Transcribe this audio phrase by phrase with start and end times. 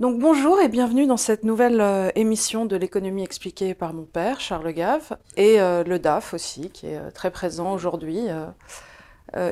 [0.00, 4.40] Donc bonjour et bienvenue dans cette nouvelle euh, émission de l'économie expliquée par mon père,
[4.40, 8.20] Charles Gave, et euh, le DAF aussi, qui est euh, très présent aujourd'hui.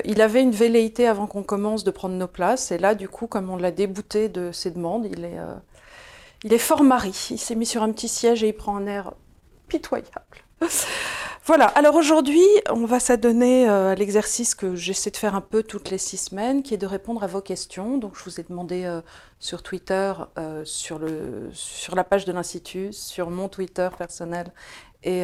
[0.05, 3.27] il avait une velléité avant qu'on commence de prendre nos places, et là du coup,
[3.27, 7.27] comme on l'a débouté de ses demandes, il est, fort mari.
[7.29, 9.13] Il s'est mis sur un petit siège et il prend un air
[9.67, 10.09] pitoyable.
[11.49, 15.63] Voilà, alors aujourd'hui, on va s'adonner euh, à l'exercice que j'essaie de faire un peu
[15.63, 17.97] toutes les six semaines, qui est de répondre à vos questions.
[17.97, 19.01] Donc je vous ai demandé euh,
[19.39, 24.53] sur Twitter, euh, sur, le, sur la page de l'Institut, sur mon Twitter personnel
[25.01, 25.23] et,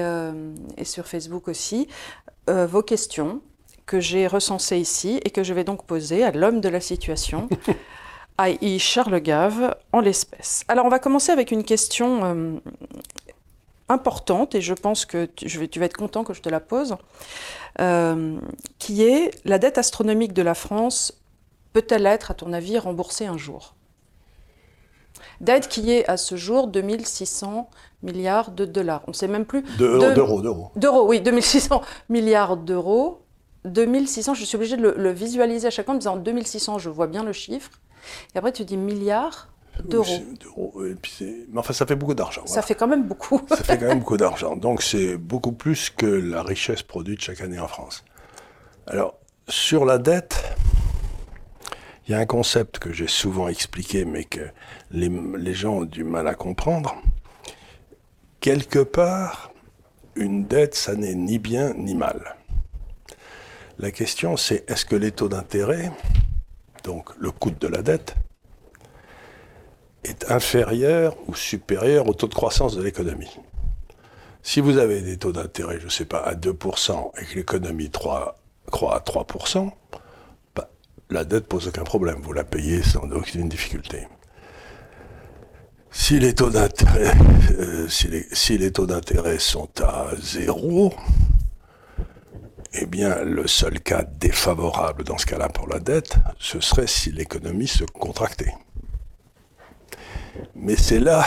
[0.78, 1.88] et sur Facebook aussi,
[2.48, 3.42] vos questions
[3.86, 7.50] que j'ai recensées ici et que je vais donc poser à l'homme de la situation,
[8.40, 8.80] i.e.
[8.80, 10.64] Charles Gave, en l'espèce.
[10.70, 12.62] Alors on va commencer avec une question
[13.90, 16.50] importante, et je pense que tu, je vais, tu vas être content que je te
[16.50, 16.96] la pose,
[17.80, 18.40] euh,
[18.80, 21.14] qui est la dette astronomique de la France
[21.74, 23.76] peut-elle être, à ton avis, remboursée un jour?
[25.42, 27.70] Dette qui est à ce jour 2600
[28.02, 29.04] milliards de dollars.
[29.08, 29.64] On ne sait même plus.
[29.78, 30.72] D'euros, d'euros.
[30.76, 33.22] D'euros, oui, 2600 milliards d'euros.
[33.66, 36.90] 2600, je suis obligée de le, le, visualiser à chaque fois en disant 2600, je
[36.90, 37.72] vois bien le chiffre.
[38.34, 39.50] Et après, tu dis milliards
[39.84, 40.82] d'euros.
[41.22, 42.46] Mais enfin, ça fait beaucoup d'argent.
[42.46, 43.42] Ça fait quand même beaucoup.
[43.50, 44.56] ça fait quand même beaucoup d'argent.
[44.56, 48.04] Donc, c'est beaucoup plus que la richesse produite chaque année en France.
[48.88, 50.44] Alors, sur la dette,
[52.08, 54.48] il y a un concept que j'ai souvent expliqué, mais que
[54.92, 56.96] les, les gens ont du mal à comprendre.
[58.40, 59.52] Quelque part,
[60.16, 62.36] une dette, ça n'est ni bien ni mal.
[63.78, 65.92] La question, c'est est-ce que les taux d'intérêt,
[66.84, 68.16] donc le coût de la dette,
[70.06, 73.32] est inférieur ou supérieur au taux de croissance de l'économie.
[74.44, 77.90] Si vous avez des taux d'intérêt, je ne sais pas, à 2% et que l'économie
[77.90, 78.38] croît
[78.72, 79.72] à 3%,
[80.56, 80.70] bah,
[81.10, 82.20] la dette pose aucun problème.
[82.22, 84.08] Vous la payez sans aucune difficulté.
[85.90, 87.14] Si les taux d'intérêt,
[87.58, 90.94] euh, si, les, si les taux d'intérêt sont à zéro,
[92.74, 97.12] eh bien, le seul cas défavorable dans ce cas-là pour la dette, ce serait si
[97.12, 98.54] l'économie se contractait.
[100.56, 101.26] Mais c'est là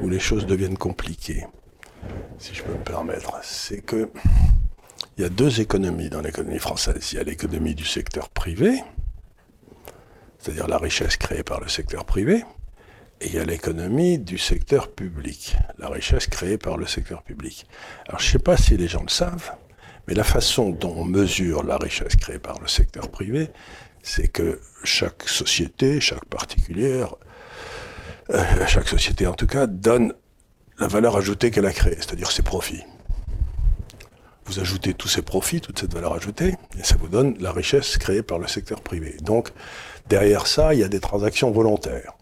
[0.00, 1.46] où les choses deviennent compliquées,
[2.38, 3.32] si je peux me permettre.
[3.42, 4.10] C'est que
[5.16, 7.12] il y a deux économies dans l'économie française.
[7.12, 8.80] Il y a l'économie du secteur privé,
[10.38, 12.44] c'est-à-dire la richesse créée par le secteur privé,
[13.20, 17.66] et il y a l'économie du secteur public, la richesse créée par le secteur public.
[18.06, 19.50] Alors je ne sais pas si les gens le savent,
[20.06, 23.50] mais la façon dont on mesure la richesse créée par le secteur privé,
[24.02, 27.16] c'est que chaque société, chaque particulière
[28.30, 30.14] euh, chaque société en tout cas, donne
[30.78, 32.84] la valeur ajoutée qu'elle a créée, c'est-à-dire ses profits.
[34.46, 37.98] Vous ajoutez tous ces profits, toute cette valeur ajoutée, et ça vous donne la richesse
[37.98, 39.16] créée par le secteur privé.
[39.22, 39.50] Donc,
[40.08, 42.14] derrière ça, il y a des transactions volontaires.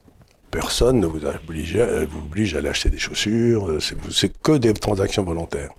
[0.51, 3.79] Personne ne vous oblige, euh, vous oblige à aller acheter des chaussures, euh,
[4.11, 5.71] c'est que des transactions volontaires.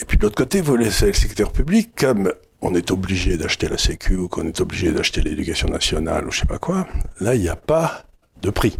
[0.00, 3.68] Et puis de l'autre côté, vous laissez le secteur public, comme on est obligé d'acheter
[3.68, 6.86] la Sécu ou qu'on est obligé d'acheter l'éducation nationale ou je sais pas quoi,
[7.20, 8.05] là, il n'y a pas
[8.42, 8.78] de prix.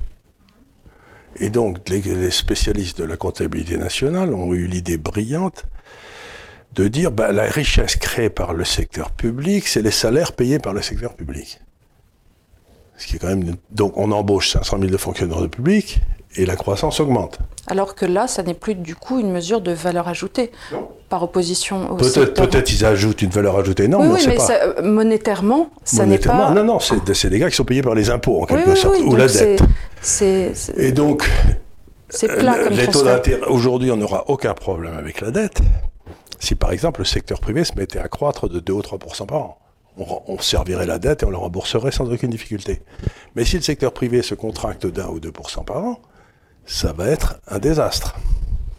[1.38, 5.64] Et donc, les, spécialistes de la comptabilité nationale ont eu l'idée brillante
[6.72, 10.72] de dire bah, la richesse créée par le secteur public, c'est les salaires payés par
[10.72, 11.60] le secteur public.
[12.96, 16.00] Ce qui est quand même donc on embauche 500 000 de fonctionnaires de public
[16.36, 17.38] et la croissance augmente.
[17.66, 20.50] Alors que là, ça n'est plus du coup une mesure de valeur ajoutée,
[21.08, 25.70] par opposition au Peut-être peut-être ils ajoutent une valeur ajoutée, non, oui, mais euh, monétairement,
[25.84, 26.50] ça n'est pas...
[26.50, 29.16] Non, non, c'est des gars qui sont payés par les impôts, en quelque sorte, ou
[29.16, 29.62] la dette.
[30.76, 31.28] Et donc,
[32.08, 35.60] c'est plat comme les taux d'intérêt, aujourd'hui, on n'aura aucun problème avec la dette,
[36.38, 39.38] si par exemple le secteur privé se mettait à croître de 2 ou 3% par
[39.38, 39.58] an
[39.98, 42.82] on, servirait la dette et on la rembourserait sans aucune difficulté.
[43.34, 46.00] Mais si le secteur privé se contracte d'un ou 2% par an,
[46.66, 48.16] ça va être un désastre.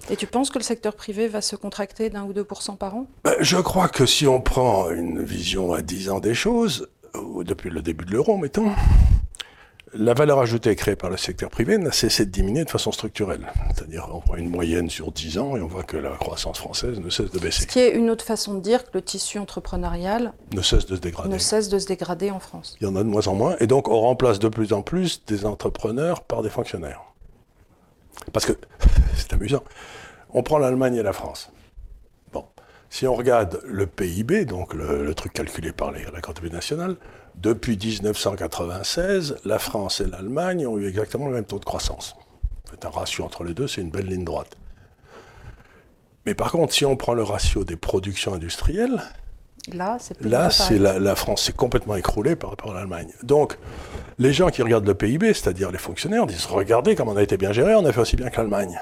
[0.10, 3.08] Et tu penses que le secteur privé va se contracter d'un ou deux par an?
[3.24, 7.44] Ben, Je crois que si on prend une vision à 10 ans des choses, ou
[7.44, 8.72] depuis le début de l'euro, mettons,
[9.94, 13.52] la valeur ajoutée créée par le secteur privé n'a cessé de diminuer de façon structurelle.
[13.74, 17.00] C'est-à-dire, on voit une moyenne sur 10 ans et on voit que la croissance française
[17.00, 17.64] ne cesse de baisser.
[17.64, 20.96] Ce qui est une autre façon de dire que le tissu entrepreneurial ne cesse de
[20.96, 21.30] se dégrader.
[21.30, 22.78] Ne cesse de se dégrader en France.
[22.80, 23.56] Il y en a de moins en moins.
[23.60, 27.02] Et donc, on remplace de plus en plus des entrepreneurs par des fonctionnaires.
[28.34, 28.54] Parce que
[29.16, 29.64] c'est amusant.
[30.30, 31.52] On prend l'Allemagne et la France.
[32.34, 32.46] Bon,
[32.90, 36.98] si on regarde le PIB, donc le, truc calculé par la comptabilité nationale,
[37.36, 42.16] depuis 1996, la France et l'Allemagne ont eu exactement le même taux de croissance.
[42.70, 44.58] C'est un ratio entre les deux, c'est une belle ligne droite.
[46.26, 49.02] Mais par contre, si on prend le ratio des productions industrielles,
[49.74, 53.10] Là, c'est Là, c'est la, la, France s'est complètement écroulée par rapport à l'Allemagne.
[53.24, 53.58] Donc,
[54.18, 57.38] les gens qui regardent le PIB, c'est-à-dire les fonctionnaires, disent regardez comme on a été
[57.38, 58.80] bien géré, on a fait aussi bien que l'Allemagne.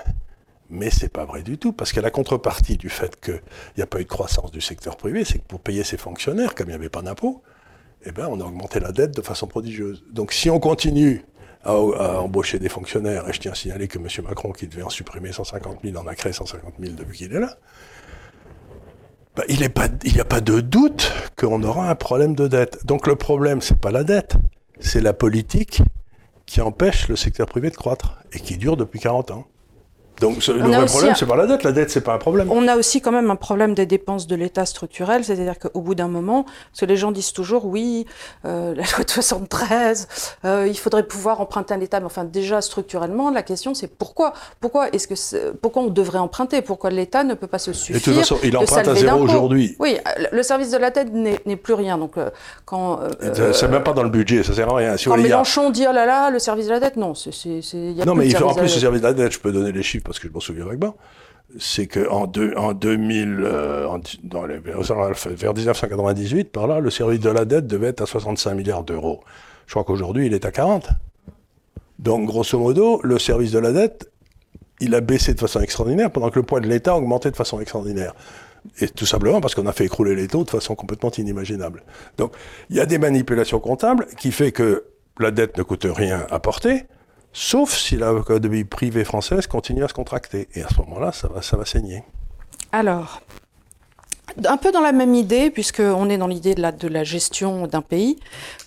[0.70, 3.42] Mais c'est pas vrai du tout, parce que la contrepartie du fait qu'il
[3.78, 6.56] n'y a pas eu de croissance du secteur privé, c'est que pour payer ses fonctionnaires,
[6.56, 7.44] comme il n'y avait pas d'impôts,
[8.06, 10.04] eh ben, on a augmenté la dette de façon prodigieuse.
[10.12, 11.24] Donc si on continue
[11.64, 14.08] à, à, embaucher des fonctionnaires, et je tiens à signaler que M.
[14.24, 17.40] Macron, qui devait en supprimer 150 000, en a créé 150 000 depuis qu'il est
[17.40, 17.58] là,
[19.36, 22.86] ben, il n'y a pas de doute qu'on aura un problème de dette.
[22.86, 24.36] Donc le problème, c'est pas la dette,
[24.80, 25.82] c'est la politique
[26.46, 29.48] qui empêche le secteur privé de croître et qui dure depuis 40 ans.
[30.22, 31.64] Donc le vrai problème, c'est pas la dette.
[31.64, 32.52] La dette, c'est pas un problème.
[32.52, 35.96] On a aussi quand même un problème des dépenses de l'État structurel, c'est-à-dire qu'au bout
[35.96, 38.06] d'un moment, parce que les gens disent toujours, oui,
[38.46, 40.08] euh, la loi de 73,
[40.46, 42.00] euh, il faudrait pouvoir emprunter à l'État.
[42.00, 44.34] Mais enfin, déjà structurellement, la question c'est pourquoi?
[44.60, 46.62] Pourquoi est-ce que pourquoi on devrait emprunter?
[46.62, 49.20] Pourquoi l'État ne peut pas se suffire Et de toute façon, il emprunte à zéro
[49.20, 49.76] aujourd'hui.
[49.80, 49.98] Oui,
[50.32, 51.98] le service de la dette n'est plus rien.
[51.98, 52.30] Donc euh,
[52.66, 54.98] quand euh, c'est même pas dans le budget, ça sert à rien.
[54.98, 57.32] Si quand Mélenchon dit oh là là, le service de la dette, non, c'est
[58.06, 59.34] non, mais il fait en plus le service de la dette.
[59.34, 60.96] Je peux donner les chiffres parce que je m'en souviens vaguement,
[61.60, 63.98] c'est qu'en en 2000, euh,
[65.36, 69.24] vers 1998, par là, le service de la dette devait être à 65 milliards d'euros.
[69.68, 70.90] Je crois qu'aujourd'hui, il est à 40.
[72.00, 74.12] Donc, grosso modo, le service de la dette,
[74.80, 77.36] il a baissé de façon extraordinaire, pendant que le poids de l'État a augmenté de
[77.36, 78.14] façon extraordinaire.
[78.80, 81.84] Et tout simplement parce qu'on a fait écrouler les taux de façon complètement inimaginable.
[82.18, 82.34] Donc,
[82.70, 84.86] il y a des manipulations comptables qui fait que
[85.20, 86.86] la dette ne coûte rien à porter,
[87.36, 90.48] sauf si l'académie privée française continue à se contracter.
[90.56, 92.04] Et à ce moment-là, ça va, ça va saigner.
[92.72, 93.22] Alors,
[94.46, 97.68] un peu dans la même idée, puisqu'on est dans l'idée de la, de la gestion
[97.68, 98.18] d'un pays,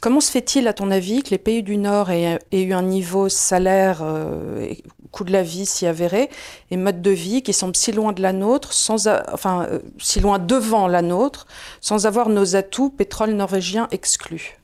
[0.01, 3.31] comment se fait-il, à ton avis, que les pays du Nord aient, eu un niveau
[3.31, 4.75] salaire, euh,
[5.13, 6.29] coût de la vie si avéré,
[6.71, 10.21] et mode de vie qui semble si loin de la nôtre, sans enfin, euh, si
[10.21, 11.47] loin devant la nôtre,
[11.81, 14.59] sans avoir nos atouts pétrole norvégien exclus?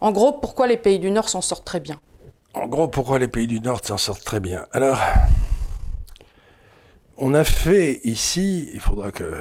[0.00, 2.00] En gros, pourquoi les pays du Nord s'en sortent très bien?
[2.54, 4.66] En gros, pourquoi les pays du Nord s'en sortent très bien?
[4.72, 4.98] Alors,
[7.16, 9.40] on a fait ici, il faudra que...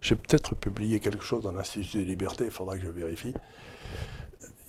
[0.00, 3.34] J'ai peut-être publié quelque chose dans l'Institut des libertés, il faudra que je vérifie.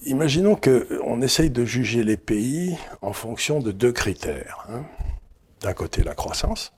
[0.06, 4.66] Imaginons qu'on essaye de juger les pays en fonction de deux critères.
[4.70, 4.84] Hein.
[5.62, 6.74] D'un côté, la croissance.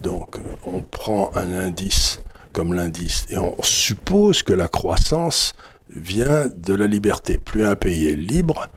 [0.00, 2.22] Donc, on prend un indice
[2.52, 5.52] comme l'indice et on suppose que la croissance
[5.90, 7.38] vient de la liberté.
[7.38, 8.68] Plus un pays est libre,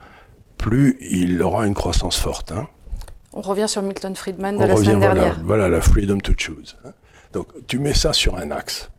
[0.63, 2.53] plus il aura une croissance forte.
[2.53, 2.67] Hein.
[3.33, 5.39] On revient sur Milton Friedman de la semaine dernière.
[5.43, 6.77] Voilà, la freedom to choose.
[6.85, 6.93] Hein.
[7.33, 8.89] Donc tu mets ça sur un axe,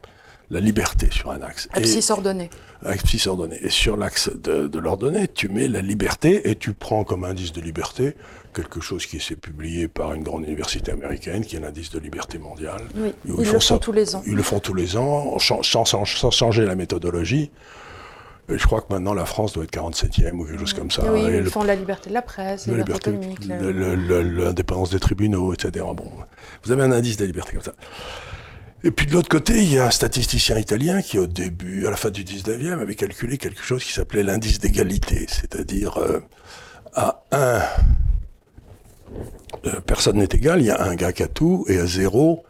[0.51, 1.69] la liberté sur un axe.
[1.73, 2.51] Abscisse ordonnée.
[2.85, 3.59] Abscisse ordonnée.
[3.63, 7.53] Et sur l'axe de, de l'ordonnée, tu mets la liberté et tu prends comme indice
[7.53, 8.15] de liberté
[8.53, 12.39] quelque chose qui s'est publié par une grande université américaine, qui est l'indice de liberté
[12.39, 12.83] mondiale.
[12.95, 14.23] Oui, ils, le font tous les ans.
[14.27, 17.51] Ils le font tous les ans, sans, sans changer la méthodologie.
[18.49, 21.11] Je crois que maintenant la France doit être 47e ou quelque chose comme ça.
[21.11, 23.47] Oui, ils font la liberté de la presse, la liberté économique.
[23.47, 25.85] L'indépendance des tribunaux, etc.
[25.97, 26.11] Bon,
[26.65, 27.75] vous avez un indice de liberté comme ça.
[28.87, 31.91] Et puis de l'autre côté, il y a un statisticien italien qui, au début, à
[31.91, 35.25] la fin du 19e, avait calculé quelque chose qui s'appelait l'indice d'égalité.
[35.27, 36.21] C'est-à-dire, euh,
[36.93, 37.63] à 1,
[39.67, 42.45] euh, personne n'est égal, il y a un gars qui a tout, et à 0,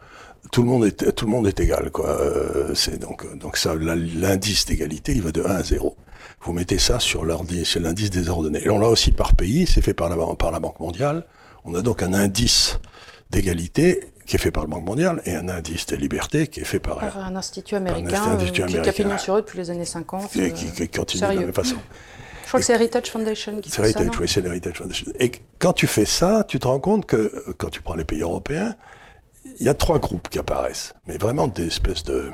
[0.55, 2.11] tout le monde est tout le monde est égal quoi.
[2.11, 5.97] Euh, c'est donc donc ça l'indice d'égalité il va de 1 à 0.
[6.43, 8.63] Vous mettez ça sur l'indice des ordonnées.
[8.63, 11.25] Et on l'a aussi par pays, c'est fait par la par la Banque mondiale.
[11.65, 12.79] On a donc un indice
[13.31, 16.63] d'égalité qui est fait par la Banque mondiale et un indice de liberté qui est
[16.63, 19.71] fait par, par un institut américain, un institut euh, qui a sur eux depuis les
[19.71, 20.37] années 50.
[20.37, 21.75] Et qui, qui continue de la même façon.
[22.43, 23.99] Je crois que c'est Heritage Foundation qui fait ça.
[23.99, 25.11] Oui, c'est Heritage Foundation.
[25.19, 28.21] Et quand tu fais ça, tu te rends compte que quand tu prends les pays
[28.21, 28.75] européens,
[29.59, 32.31] il y a trois groupes qui apparaissent, mais vraiment des espèces de,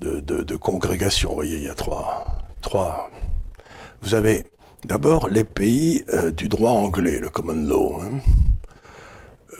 [0.00, 1.30] de, congrégations.
[1.30, 3.10] Vous voyez, il y a trois.
[4.02, 4.44] Vous avez
[4.84, 8.20] d'abord les pays euh, du droit anglais, le common law, hein,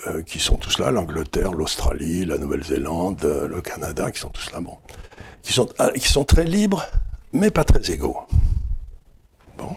[0.09, 4.51] euh, qui sont tous là, l'Angleterre, l'Australie, la Nouvelle-Zélande, euh, le Canada, qui sont tous
[4.53, 4.79] là, bon,
[5.43, 6.85] qui sont, qui sont très libres,
[7.33, 8.19] mais pas très égaux.
[9.59, 9.77] Bon.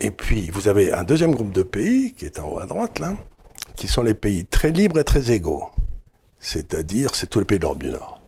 [0.00, 2.98] Et puis, vous avez un deuxième groupe de pays, qui est en haut à droite,
[2.98, 3.14] là,
[3.78, 5.64] qui sont les pays très libres et très égaux.
[6.40, 8.20] C'est-à-dire, c'est tous les pays d'Europe du Nord.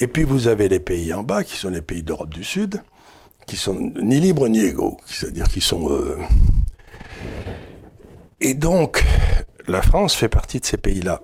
[0.00, 2.82] Et puis vous avez les pays en bas, qui sont les pays d'Europe du Sud,
[3.46, 4.98] qui sont ni libres ni égaux.
[5.06, 5.92] C'est-à-dire qu'ils sont...
[5.92, 6.18] Euh,
[8.40, 9.04] et donc,
[9.68, 11.22] la France fait partie de ces pays-là.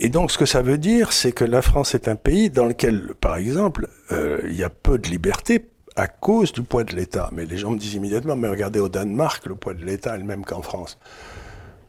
[0.00, 2.66] Et donc, ce que ça veut dire, c'est que la France est un pays dans
[2.66, 5.64] lequel, par exemple, euh, il y a peu de liberté
[5.96, 7.30] à cause du poids de l'État.
[7.32, 10.18] Mais les gens me disent immédiatement, mais regardez au Danemark, le poids de l'État est
[10.18, 10.98] le même qu'en France.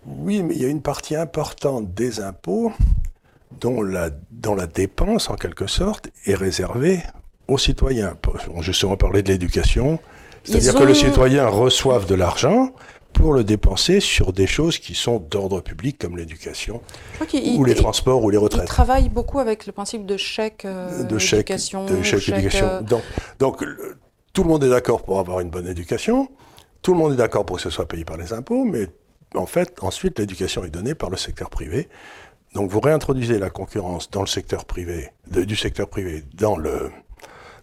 [0.06, 2.72] Oui, mais il y a une partie importante des impôts
[3.60, 7.02] dont la, dont la dépense, en quelque sorte, est réservée
[7.48, 8.18] aux citoyens.
[8.62, 10.00] Justement, parler de l'éducation,
[10.44, 12.74] c'est-à-dire que le citoyen reçoive de l'argent
[13.14, 16.82] pour le dépenser sur des choses qui sont d'ordre public comme l'éducation
[17.56, 18.64] ou les transports ou les retraites.
[18.64, 21.86] Il travaille beaucoup avec le principe de chèque euh, de chèque, éducation.
[21.86, 22.66] De chèque, éducation.
[22.66, 23.04] Euh, donc,
[23.40, 23.64] donc
[24.34, 26.30] tout le monde est d'accord pour avoir une bonne éducation,
[26.82, 28.88] tout le monde est d'accord pour que ce soit payé par les impôts, mais
[29.36, 31.90] en fait, ensuite, l'éducation est donnée par le secteur privé.
[32.54, 36.92] Donc vous réintroduisez la concurrence dans le secteur privé, du secteur privé dans le,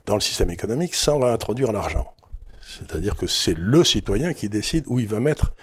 [0.07, 2.15] dans le système économique sans réintroduire l'argent.
[2.69, 5.55] C'est-à-dire que c'est le citoyen qui décide où il va mettre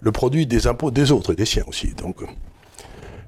[0.00, 1.94] le produit des impôts des autres et des siens aussi.
[1.94, 2.22] Donc,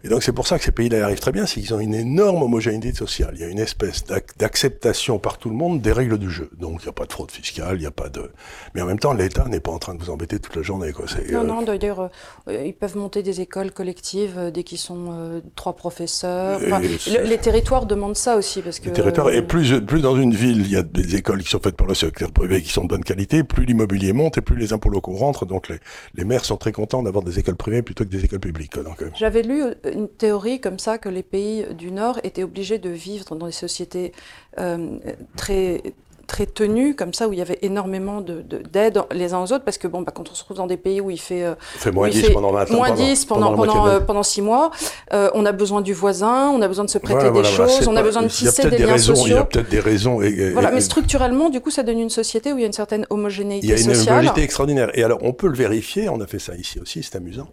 [0.06, 1.94] et donc c'est pour ça que ces pays-là arrivent très bien, c'est qu'ils ont une
[1.94, 3.32] énorme homogénéité sociale.
[3.34, 4.04] Il y a une espèce
[4.38, 6.48] d'acceptation par tout le monde des règles du jeu.
[6.60, 8.30] Donc il n'y a pas de fraude fiscale, il n'y a pas de...
[8.76, 10.92] Mais en même temps, l'État n'est pas en train de vous embêter toute la journée.
[10.92, 11.06] Quoi.
[11.32, 12.10] Non, euh, non, d'ailleurs,
[12.48, 16.60] euh, ils peuvent monter des écoles collectives euh, dès qu'ils sont trois professeurs.
[16.60, 18.62] les territoires demandent ça aussi.
[18.62, 21.42] Parce que, les territoires, et plus, plus dans une ville, il y a des écoles
[21.42, 24.38] qui sont faites par le secteur privé qui sont de bonne qualité, plus l'immobilier monte
[24.38, 25.46] et plus les impôts locaux rentrent.
[25.46, 25.80] Donc les,
[26.14, 28.76] les maires sont très contents d'avoir des écoles privées plutôt que des écoles publiques.
[29.18, 29.64] J'avais lu
[29.96, 33.52] une théorie comme ça que les pays du Nord étaient obligés de vivre dans des
[33.52, 34.12] sociétés
[34.58, 34.98] euh,
[35.36, 35.82] très
[36.26, 39.64] très tenues, comme ça, où il y avait énormément d'aide de, les uns aux autres,
[39.64, 41.54] parce que bon, bah, quand on se trouve dans des pays où il fait, euh,
[41.60, 44.72] fait moins 10 pendant moins 10 pendant, pendant, euh, pendant, 6 mois,
[45.12, 48.02] on a besoin du voisin, on a besoin de se prêter des choses, on a
[48.02, 49.26] besoin de tisser des, liens sociaux.
[49.26, 50.20] Il y a peut-être des raisons.
[50.20, 52.72] Et, voilà, mais structurellement, du coup, ça donne une société où il y a une
[52.72, 53.86] certaine homogénéité sociale.
[53.86, 54.90] Il y a une homogénéité extraordinaire.
[54.94, 57.46] Et alors, on peut le vérifier, on a fait ça ici aussi, c'est amusant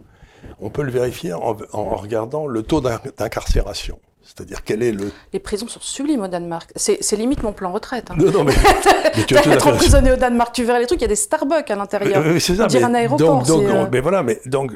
[0.60, 1.54] on peut le vérifier en,
[1.96, 3.98] regardant le taux d'incarcération.
[4.24, 5.12] C'est-à-dire quel est le...
[5.34, 6.72] Les prisons sont sublimes au Danemark.
[6.76, 8.10] C'est limite mon plan retraite.
[8.10, 8.14] Hein.
[8.16, 8.54] Non, non, mais,
[9.16, 11.70] mais tu être emprisonné au Danemark, tu verrais les trucs, il y a des Starbucks
[11.70, 12.22] à l'intérieur.
[12.24, 12.66] Euh, c'est ça.
[12.72, 13.44] Mais, un aéroport.
[13.44, 14.72] Donc, donc euh, mais voilà, mais donc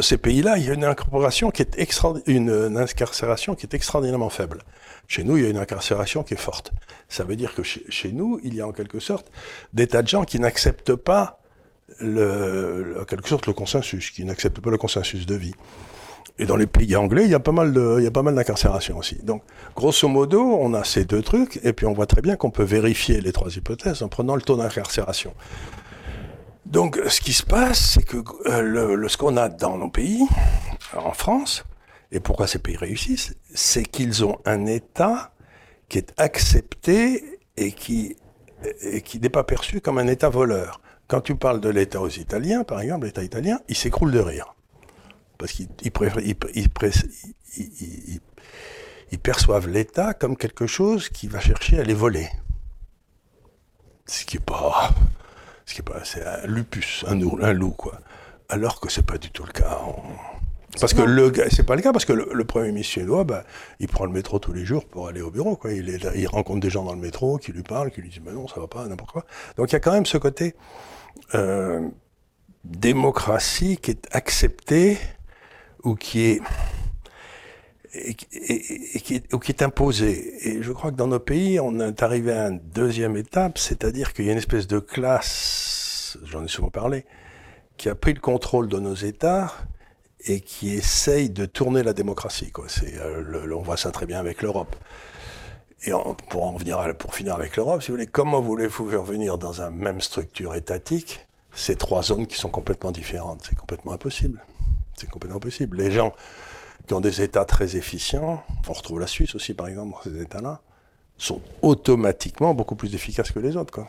[0.00, 4.28] ces pays-là, il y a une incorporation qui est extra, une, incarcération qui est extraordinairement
[4.28, 4.62] faible.
[5.08, 6.72] Chez nous, il y a une incarcération qui est forte.
[7.08, 9.30] Ça veut dire que chez, chez nous, il y a en quelque sorte
[9.72, 11.40] des tas de gens qui n'acceptent pas
[12.00, 15.54] le, en quelque sorte le consensus, qui n'accepte pas le consensus de vie.
[16.38, 18.22] Et dans les pays anglais, il y a pas mal de, il y a pas
[18.22, 19.16] mal d'incarcération aussi.
[19.22, 19.42] Donc,
[19.76, 22.64] grosso modo, on a ces deux trucs, et puis on voit très bien qu'on peut
[22.64, 25.32] vérifier les trois hypothèses en prenant le taux d'incarcération.
[26.66, 30.26] Donc, ce qui se passe, c'est que euh, le, ce qu'on a dans nos pays,
[30.96, 31.64] en France,
[32.10, 35.32] et pourquoi ces pays réussissent, c'est qu'ils ont un État
[35.88, 38.16] qui est accepté et qui,
[38.80, 40.80] et qui n'est pas perçu comme un État voleur.
[41.08, 44.54] Quand tu parles de l'État aux Italiens, par exemple, l'État italien, il s'écroule de rire.
[45.36, 45.68] Parce qu'ils
[49.22, 52.28] perçoivent l'État comme quelque chose qui va chercher à les voler.
[54.06, 54.90] Ce qui est pas.
[55.66, 58.00] C'est un lupus, un, un loup, quoi.
[58.48, 59.80] Alors que c'est pas du tout le cas.
[60.80, 63.44] Parce que le c'est pas le cas parce que le, premier ministre suédois, bah,
[63.80, 65.56] il prend le métro tous les jours pour aller au bureau.
[65.56, 65.72] Quoi.
[65.72, 68.32] Il, il rencontre des gens dans le métro qui lui parlent, qui lui disent mais
[68.32, 69.24] non ça va pas n'importe quoi.
[69.56, 70.54] Donc il y a quand même ce côté
[71.34, 71.88] euh,
[72.64, 74.98] démocratie qui est acceptée
[75.84, 76.40] ou qui est,
[77.94, 80.48] et, qui est, ou qui est imposée.
[80.48, 84.12] Et je crois que dans nos pays, on est arrivé à une deuxième étape, c'est-à-dire
[84.12, 87.04] qu'il y a une espèce de classe, j'en ai souvent parlé,
[87.76, 89.52] qui a pris le contrôle de nos États
[90.26, 92.52] et qui essaye de tourner la démocratie.
[92.82, 94.74] Euh, on voit ça très bien avec l'Europe.
[95.86, 95.92] Et
[96.30, 96.58] pour
[97.14, 101.26] finir avec l'Europe, si vous voulez, comment voulez-vous faire venir dans une même structure étatique
[101.52, 103.44] ces trois zones qui sont complètement différentes?
[103.46, 104.42] C'est complètement impossible.
[104.96, 105.76] C'est complètement impossible.
[105.76, 106.14] Les gens
[106.86, 110.22] qui ont des États très efficients, on retrouve la Suisse aussi par exemple dans ces
[110.22, 110.62] États-là,
[111.16, 113.72] sont automatiquement beaucoup plus efficaces que les autres.
[113.72, 113.88] Quoi.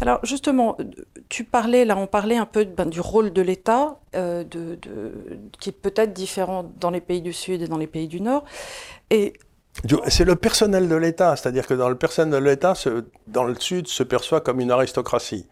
[0.00, 0.76] Alors justement,
[1.28, 5.12] tu parlais, là on parlait un peu ben, du rôle de l'État, euh, de, de,
[5.60, 8.44] qui est peut-être différent dans les pays du Sud et dans les pays du Nord.
[9.10, 9.34] Et
[10.08, 12.74] c'est le personnel de l'État, c'est-à-dire que dans le personnel de l'État,
[13.26, 15.46] dans le Sud, se perçoit comme une aristocratie.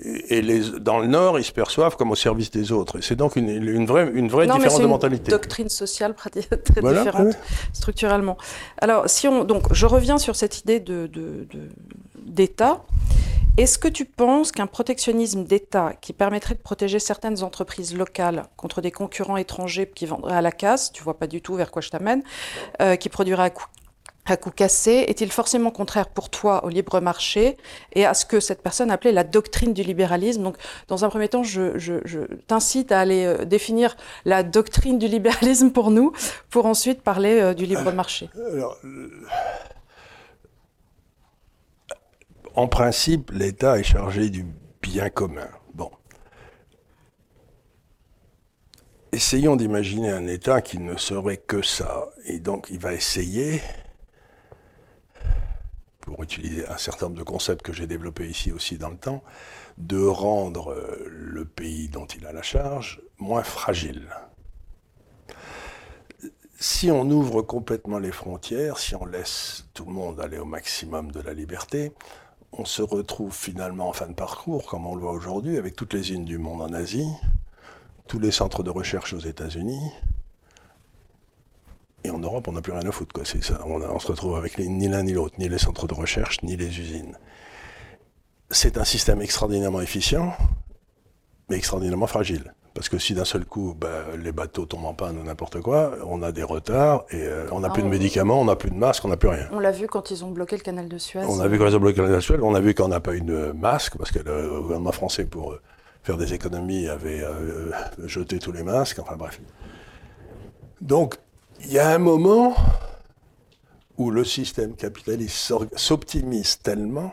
[0.00, 3.00] Et les, dans le Nord, ils se perçoivent comme au service des autres.
[3.00, 5.32] C'est donc une, une, vraie, une vraie différence de mentalité.
[5.32, 7.36] Une doctrine sociale très différente
[7.72, 8.36] structurellement.
[8.80, 11.10] Alors, si on, donc, je reviens sur cette idée de,
[12.16, 12.84] d'État.
[13.56, 18.80] Est-ce que tu penses qu'un protectionnisme d'État qui permettrait de protéger certaines entreprises locales contre
[18.80, 21.82] des concurrents étrangers qui vendraient à la casse, tu vois pas du tout vers quoi
[21.82, 22.22] je t'amène,
[22.80, 23.66] euh, qui produiraient à coût,
[24.30, 27.56] à coup cassé, est-il forcément contraire pour toi au libre marché
[27.92, 30.42] et à ce que cette personne appelait la doctrine du libéralisme?
[30.42, 30.56] Donc,
[30.88, 35.90] dans un premier temps, je, t'incite à aller euh, définir la doctrine du libéralisme pour
[35.90, 36.12] nous,
[36.50, 38.30] pour ensuite parler euh, du libre marché.
[38.34, 38.76] Alors,
[42.54, 44.44] en principe, l'État est chargé du
[44.82, 45.48] bien commun.
[45.74, 45.90] Bon.
[49.12, 52.08] essayons d'imaginer un État qui ne serait que ça.
[52.26, 53.60] Et donc, il va essayer,
[56.08, 59.22] pour utiliser un certain nombre de concepts que j'ai développés ici aussi dans le temps,
[59.76, 64.08] de rendre euh, le pays dont il a la charge moins fragile.
[66.58, 71.12] Si on ouvre complètement les frontières, si on laisse tout le monde aller au maximum
[71.12, 71.92] de la liberté,
[72.52, 75.92] on se retrouve finalement en fin de parcours, comme on le voit aujourd'hui, avec toutes
[75.92, 77.12] les îles du monde en Asie,
[78.06, 79.92] tous les centres de recherche aux États-Unis.
[82.04, 83.12] Et en Europe, on n'a plus rien à foutre.
[83.12, 83.24] Quoi.
[83.24, 83.60] Ça.
[83.66, 86.78] On, se retrouve avec ni l'un ni l'autre, ni les centres de recherche, ni les
[86.78, 87.18] usines.
[88.50, 90.32] C'est un système extraordinairement efficient,
[91.50, 92.54] mais extraordinairement fragile.
[92.78, 95.94] Parce que si d'un seul coup, bah, les bateaux tombent en panne ou n'importe quoi,
[96.06, 98.70] on a des retards et euh, on n'a plus de ah, médicaments, on n'a plus
[98.70, 99.48] de masques, on n'a plus rien.
[99.50, 101.24] On l'a vu quand ils ont bloqué le canal de Suez.
[101.28, 102.86] On a vu quand ils ont bloqué le canal de Suez, on a vu qu'on
[102.86, 105.60] n'a pas eu de masque, parce que le gouvernement français, pour euh,
[106.04, 107.72] faire des économies, avait euh,
[108.04, 109.40] jeté tous les masques, enfin bref.
[110.80, 111.16] Donc,
[111.64, 112.54] il y a un moment
[113.96, 117.12] où le système capitaliste s'optimise tellement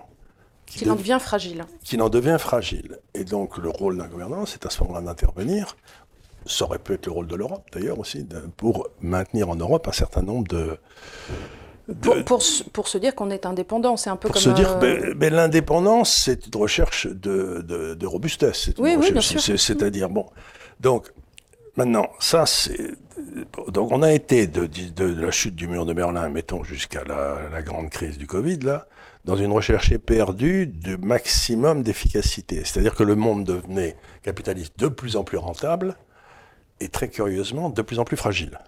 [0.65, 1.65] qu'il en devient fragile.
[1.83, 2.99] Qu'il en devient fragile.
[3.13, 5.75] Et donc le rôle d'un gouvernement, c'est à ce moment-là d'intervenir.
[6.45, 9.93] Ça aurait pu être le rôle de l'Europe d'ailleurs aussi, pour maintenir en Europe un
[9.93, 10.77] certain nombre de...
[12.01, 12.41] Pour,
[12.73, 14.43] pour, se dire qu'on est indépendant, c'est un peu pour comme...
[14.43, 14.79] se dire,
[15.15, 18.71] mais, l'indépendance, c'est une recherche de, de, robustesse.
[18.79, 19.39] Oui, oui, bien sûr.
[19.39, 20.25] C'est-à-dire, bon,
[20.79, 21.11] donc,
[21.75, 22.93] maintenant, ça, c'est...
[23.67, 24.67] Donc on a été de,
[25.03, 28.87] la chute du mur de Berlin, mettons, jusqu'à la, grande crise du Covid, là,
[29.25, 32.63] dans une recherche éperdue de maximum d'efficacité.
[32.63, 35.95] C'est-à-dire que le monde devenait capitaliste de plus en plus rentable
[36.79, 38.59] et très curieusement de plus en plus fragile.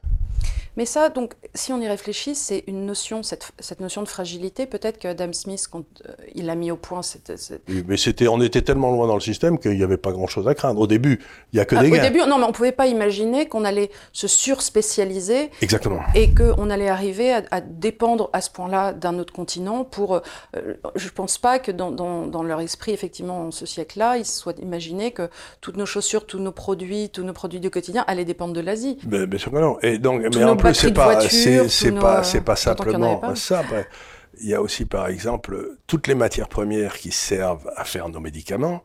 [0.77, 4.67] Mais ça, donc, si on y réfléchit, c'est une notion, cette, cette, notion de fragilité,
[4.67, 7.33] peut-être que Adam Smith, quand euh, il a mis au point cette...
[7.67, 10.47] Oui, mais c'était, on était tellement loin dans le système qu'il n'y avait pas grand-chose
[10.47, 10.79] à craindre.
[10.79, 11.19] Au début,
[11.51, 13.47] il n'y a que ah, des Au début, non, mais on ne pouvait pas imaginer
[13.47, 15.49] qu'on allait se surspécialiser.
[15.63, 16.01] Exactement.
[16.13, 20.13] Et qu'on allait arriver à, dépendre à ce point-là d'un autre continent pour...
[20.13, 20.21] Euh,
[20.95, 24.25] je ne pense pas que dans, dans, dans, leur esprit, effectivement, en ce siècle-là, ils
[24.25, 25.27] se soient imaginés que
[25.59, 28.99] toutes nos chaussures, tous nos produits, tous nos produits du quotidien allaient dépendre de l'Asie.
[29.03, 29.79] bien sûr que non.
[29.81, 33.63] Et donc, mais en c'est pas, c'est pas, c'est pas simplement ça.
[34.39, 38.19] Il y a aussi, par exemple, toutes les matières premières qui servent à faire nos
[38.19, 38.83] médicaments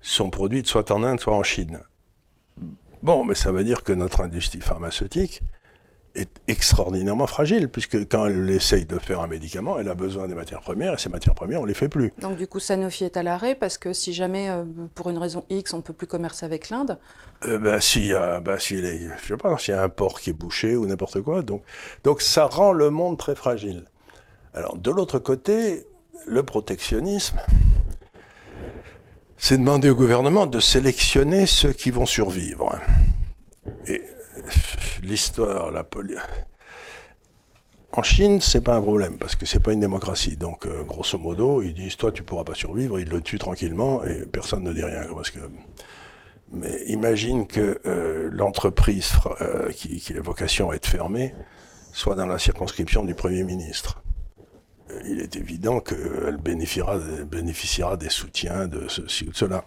[0.00, 1.80] sont produites soit en Inde, soit en Chine.
[3.02, 5.42] Bon, mais ça veut dire que notre industrie pharmaceutique
[6.16, 10.34] est extraordinairement fragile, puisque quand elle essaye de faire un médicament, elle a besoin des
[10.34, 12.12] matières premières, et ces matières premières, on ne les fait plus.
[12.20, 15.44] Donc du coup, Sanofi est à l'arrêt, parce que si jamais, euh, pour une raison
[15.50, 16.98] X, on ne peut plus commercer avec l'Inde
[17.44, 18.84] euh, ben, y a, ben, s'il
[19.22, 21.62] je sais pas, s'il y a un port qui est bouché ou n'importe quoi, donc,
[22.02, 23.84] donc ça rend le monde très fragile.
[24.54, 25.86] Alors de l'autre côté,
[26.26, 27.38] le protectionnisme,
[29.36, 32.78] c'est demander au gouvernement de sélectionner ceux qui vont survivre.
[33.86, 34.02] Et
[35.02, 36.18] l'histoire, la police.
[37.92, 40.36] En Chine, c'est pas un problème parce que c'est pas une démocratie.
[40.36, 43.00] Donc, euh, grosso modo, ils disent toi, tu pourras pas survivre.
[43.00, 45.06] Ils le tuent tranquillement et personne ne dit rien.
[46.52, 51.34] Mais imagine que euh, l'entreprise euh, qui, a vocation à être fermée
[51.92, 54.02] soit dans la circonscription du premier ministre.
[55.06, 59.64] Il est évident qu'elle bénéficiera des soutiens de ceci ou de cela.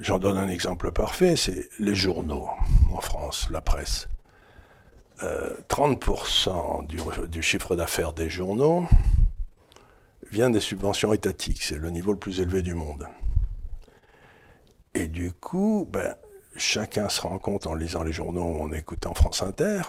[0.00, 2.48] J'en donne un exemple parfait, c'est les journaux
[2.92, 4.08] en France, la presse.
[5.20, 8.86] 30% euh, du, chiffre d'affaires des journaux
[10.30, 11.64] vient des subventions étatiques.
[11.64, 13.08] C'est le niveau le plus élevé du monde.
[14.94, 16.14] Et du coup, ben,
[16.56, 19.82] chacun se rend compte en lisant les journaux, en écoutant France Inter,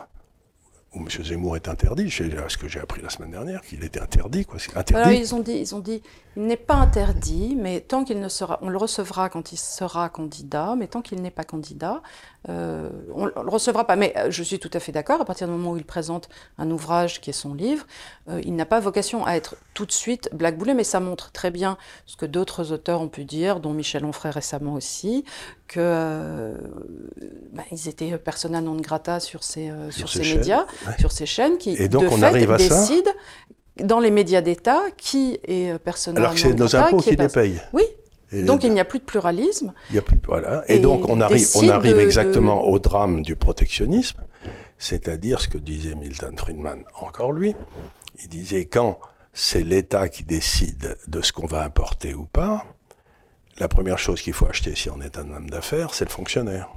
[0.94, 1.08] où M.
[1.10, 4.46] Zemmour est interdit, c'est ce que j'ai appris la semaine dernière, qu'il était interdit.
[4.46, 4.58] Quoi.
[4.76, 5.18] interdit.
[5.18, 6.02] ils ont dit, ils
[6.36, 10.10] il n'est pas interdit, mais tant qu'il ne sera, on le recevra quand il sera
[10.10, 12.02] candidat, mais tant qu'il n'est pas candidat,
[12.48, 13.96] euh, on ne le recevra pas.
[13.96, 16.30] Mais euh, je suis tout à fait d'accord, à partir du moment où il présente
[16.58, 17.86] un ouvrage qui est son livre,
[18.30, 21.52] euh, il n'a pas vocation à être tout de suite blackboulé, mais ça montre très
[21.52, 25.26] bien ce que d'autres auteurs ont pu dire, dont Michel Onfray récemment aussi,
[25.70, 26.54] que
[27.54, 30.66] bah, ils étaient persona non grata sur ces, sur, ces, médias,
[31.00, 33.12] sur ces chaînes, qui Et donc, de on fait arrive à décident
[33.78, 36.30] dans les médias d'État qui est personnellement.
[36.30, 37.62] Alors que c'est nos impôts qui, les payent.
[37.72, 37.84] Oui.
[38.44, 39.74] donc il n'y a plus de pluralisme.
[39.90, 40.64] Il y a plus, voilà.
[40.68, 44.22] Et, donc on arrive, on arrive exactement au drame du protectionnisme,
[44.78, 47.56] c'est-à-dire ce que disait Milton Friedman, encore lui.
[48.22, 49.00] Il disait quand
[49.34, 52.66] c'est l'État qui décide de ce qu'on va importer ou pas,
[53.60, 56.70] la première chose qu'il faut acheter si on est un homme d'affaires, c'est le fonctionnaire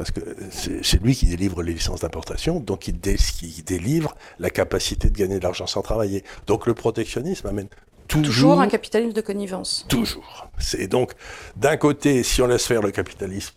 [0.00, 0.20] parce que
[0.50, 5.44] c'est lui qui délivre les licences d'importation, donc il, délivre la capacité de gagner de
[5.44, 6.24] l'argent sans travailler.
[6.46, 7.68] Donc le protectionnisme amène
[8.08, 9.84] toujours, toujours un capitalisme de connivence.
[9.90, 10.48] Toujours.
[10.58, 11.12] C'est donc
[11.56, 13.52] d'un côté, si on laisse faire le capitalisme,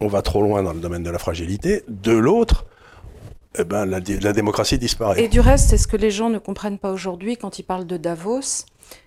[0.00, 1.82] on va trop loin dans le domaine de la fragilité.
[1.88, 2.66] De l'autre,
[3.58, 5.24] eh ben, la, la démocratie disparaît.
[5.24, 7.86] Et du reste, c'est ce que les gens ne comprennent pas aujourd'hui quand ils parlent
[7.86, 8.66] de Davos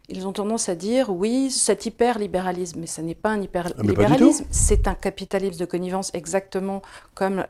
[0.09, 4.45] ils ont tendance à dire oui, cet hyperlibéralisme, mais ce n'est pas un ah, hyperlibéralisme,
[4.51, 6.81] c'est un capitalisme de connivence exactement
[7.13, 7.45] comme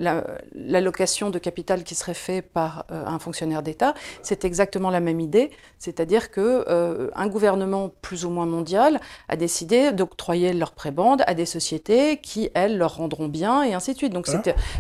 [0.53, 3.95] l'allocation de capital qui serait fait par euh, un fonctionnaire d'État.
[4.21, 9.35] C'est exactement la même idée, c'est-à-dire que euh, un gouvernement plus ou moins mondial a
[9.35, 13.97] décidé d'octroyer leur prébande à des sociétés qui elles leur rendront bien et ainsi de
[13.97, 14.13] suite.
[14.13, 14.27] Donc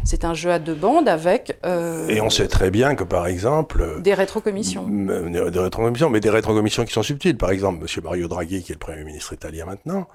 [0.03, 1.57] c'est un jeu à deux bandes avec.
[1.65, 6.29] Euh, et on sait très bien que par exemple des rétrocommissions, des rétrocommissions, mais des
[6.29, 7.35] rétrocommissions qui sont subtiles.
[7.35, 7.85] Par exemple M.
[8.03, 10.07] Mario Draghi, qui est le Premier ministre italien maintenant,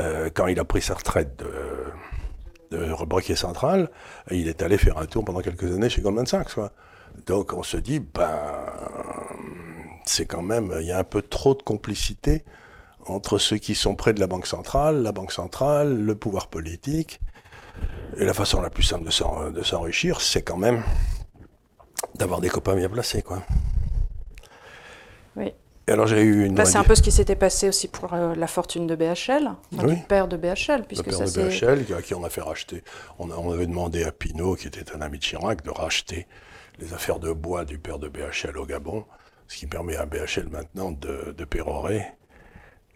[0.00, 1.42] euh, quand il a pris sa retraite
[2.70, 3.90] de, de central,
[4.30, 6.56] il est allé faire un tour pendant quelques années chez Goldman Sachs.
[7.26, 8.66] Donc on se dit, ben,
[10.04, 12.44] c'est quand même, il y a un peu trop de complicité
[13.06, 17.20] entre ceux qui sont près de la Banque centrale, la Banque centrale, le pouvoir politique.
[18.16, 20.82] Et la façon la plus simple de s'enrichir, c'est quand même
[22.16, 23.42] d'avoir des copains bien placés, quoi.
[25.36, 25.52] Oui
[25.90, 26.64] alors j'ai eu une.
[26.64, 30.06] c'est un peu ce qui s'était passé aussi pour euh, la fortune de BHL, le
[30.06, 32.82] père de BHL, puisque le père de BHL, à qui on a fait racheter.
[33.18, 36.26] On, avait demandé à Pinault, qui était un ami de Chirac, de racheter
[36.78, 39.04] les affaires de bois du père de BHL au Gabon,
[39.46, 42.04] ce qui permet à BHL maintenant de, de pérorer.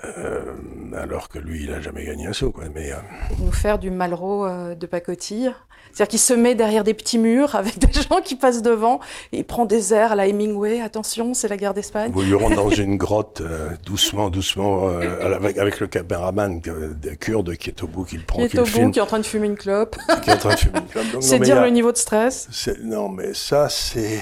[0.04, 0.54] Euh,
[0.96, 2.50] alors que lui, il n'a jamais gagné un saut.
[2.50, 2.64] Quoi.
[2.74, 2.96] Mais, euh,
[3.38, 5.52] Nous faire du Malraux de pacotille
[5.92, 9.00] c'est-à-dire qu'il se met derrière des petits murs avec des gens qui passent devant,
[9.32, 12.10] et il prend des airs à la Hemingway, attention, c'est la guerre d'Espagne.
[12.12, 16.94] Vous lui rentre dans une grotte, euh, doucement, doucement, euh, avec, avec, le caméraman euh,
[17.20, 19.06] kurde qui est au bout, qui le prend, qui est au bout, qui est en
[19.06, 19.96] train de fumer une clope.
[20.22, 21.06] qui est en train de fumer une clope.
[21.22, 22.48] C'est dire le niveau de stress.
[22.82, 24.20] Non, mais ça, c'est...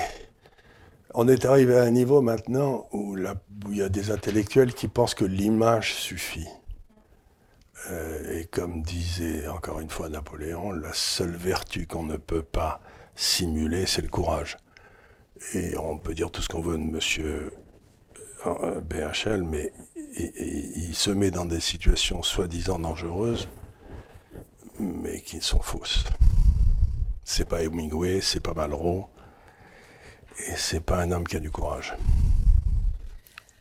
[1.14, 3.16] On est arrivé à un niveau maintenant où,
[3.68, 6.46] il y a des intellectuels qui pensent que l'image suffit.
[7.90, 12.80] Euh, et comme disait encore une fois Napoléon, la seule vertu qu'on ne peut pas
[13.16, 14.58] simuler, c'est le courage.
[15.54, 17.52] Et on peut dire tout ce qu'on veut de monsieur
[18.46, 19.72] euh, BHL, mais
[20.16, 23.48] il, se met dans des situations soi-disant dangereuses,
[24.78, 26.04] mais qui sont fausses.
[27.24, 29.08] C'est pas Hemingway, c'est pas Malraux,
[30.38, 31.94] et c'est pas un homme qui a du courage.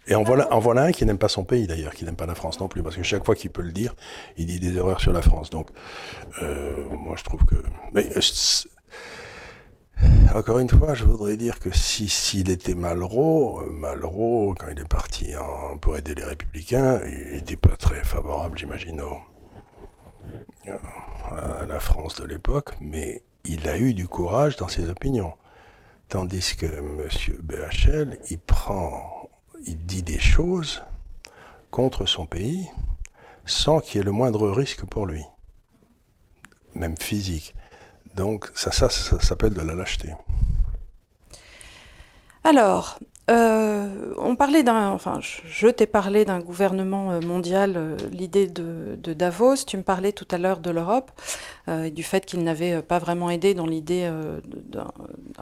[0.10, 2.60] Et en voilà, un qui n'aime pas son pays d'ailleurs, qui n'aime pas la France
[2.60, 3.96] non plus, parce que chaque fois qu'il peut le dire,
[4.38, 5.52] il dit des erreurs sur la France.
[5.52, 5.70] Donc,
[6.42, 7.56] euh, moi je trouve que.
[7.96, 8.20] Euh,
[10.34, 14.80] encore une fois, je voudrais dire que si s'il était Malraux, euh, Malraux, quand il
[14.80, 15.34] est parti
[15.80, 19.04] pour aider les Républicains, il n'était pas très favorable, j'imagine,
[20.66, 25.34] à la France de l'époque, mais il a eu du courage dans ses opinions.
[26.10, 27.08] Tandis que M.
[27.44, 29.30] BHL, il prend
[29.66, 30.82] il dit des choses
[31.72, 32.68] contre son pays
[33.46, 35.24] sans qu'il y ait le moindre risque pour lui,
[36.76, 37.56] même physique.
[38.16, 40.14] Donc ça, ça, ça s'appelle de la lâcheté.
[42.44, 43.88] Alors, euh,
[44.18, 49.66] on parlait d'un, enfin, je, t'ai parlé d'un gouvernement euh, mondial, euh, l'idée de, Davos.
[49.68, 51.12] Tu me parlais tout à l'heure de l'Europe
[51.68, 54.10] et du fait qu'il n'avait pas vraiment aidé dans l'idée
[54.72, 54.88] d'un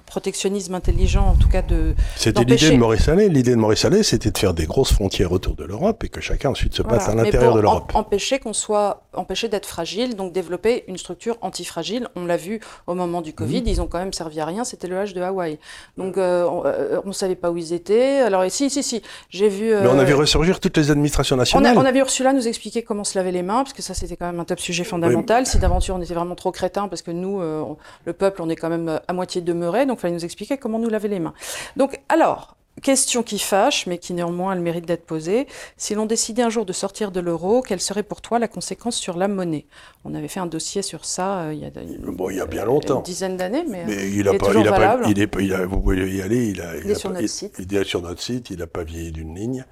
[0.06, 1.96] protectionnisme intelligent, en tout cas de.
[2.16, 3.30] C'était l'idée de Maurice Allais.
[3.30, 6.20] L'idée de Maurice Allais, c'était de faire des grosses frontières autour de l'Europe et que
[6.20, 7.92] chacun ensuite se passe à l'intérieur de l'Europe.
[7.94, 12.08] empêcher qu'on soit, empêcher d'être fragile, donc développer une structure antifragile.
[12.16, 13.68] On l'a vu au moment du Covid, mmh.
[13.68, 14.64] ils ont quand même servi à rien.
[14.66, 15.60] C'était le H de Hawaï.
[15.98, 17.77] Donc on ne savait pas où ils étaient
[18.26, 19.74] alors, si, si, si, j'ai vu.
[19.74, 21.78] Mais on a vu euh, ressurgir toutes les administrations nationales.
[21.78, 24.16] On a, vu Ursula nous expliquer comment se laver les mains, parce que ça, c'était
[24.16, 25.46] quand même un top sujet fondamental.
[25.46, 27.64] Si d'aventure on était vraiment trop crétins, parce que nous, euh,
[28.06, 30.80] le peuple, on est quand même à moitié demeuré, donc il fallait nous expliquer comment
[30.80, 31.34] nous laver les mains.
[31.76, 35.48] Donc, alors, Question qui fâche, mais qui néanmoins a le mérite d'être posée.
[35.78, 38.96] Si l'on décidait un jour de sortir de l'euro, quelle serait pour toi la conséquence
[38.96, 39.66] sur la monnaie?
[40.06, 41.72] On avait fait un dossier sur ça euh, il, y a,
[42.12, 43.00] bon, il y a bien longtemps.
[43.00, 45.06] Une dizaine d'années, mais, il, est toujours valable.
[45.10, 46.50] il est, vous pouvez y aller.
[46.50, 47.56] Il, est sur notre site.
[47.58, 48.52] Il est sur notre site.
[48.52, 49.66] Il n'a pas vieilli d'une ligne.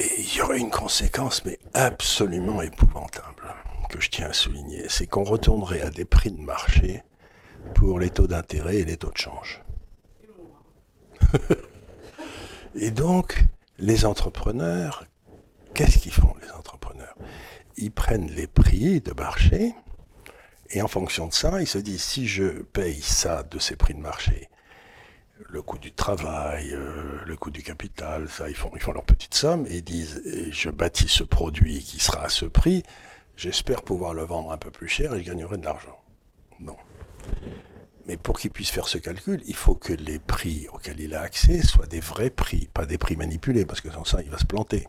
[0.00, 3.54] Et il y aurait une conséquence, mais absolument épouvantable,
[3.90, 4.84] que je tiens à souligner.
[4.88, 7.02] C'est qu'on retournerait à des prix de marché
[7.74, 9.62] pour les taux d'intérêt et les taux de change.
[12.74, 13.44] et donc,
[13.78, 15.04] les entrepreneurs,
[15.74, 17.16] qu'est-ce qu'ils font, les entrepreneurs?
[17.76, 19.74] Ils prennent les prix de marché,
[20.70, 23.94] et en fonction de ça, ils se disent, si je paye ça de ces prix
[23.94, 24.48] de marché,
[25.48, 29.04] le coût du travail, euh, le coût du capital, ça, ils font, ils font leur
[29.04, 32.82] petite somme et ils disent, je bâtis ce produit qui sera à ce prix,
[33.36, 35.98] j'espère pouvoir le vendre un peu plus cher et je gagnerai de l'argent.
[36.60, 36.76] Non.
[38.08, 41.20] Mais pour qu'il puisse faire ce calcul, il faut que les prix auxquels il a
[41.20, 44.38] accès soient des vrais prix, pas des prix manipulés, parce que sans ça, il va
[44.38, 44.88] se planter.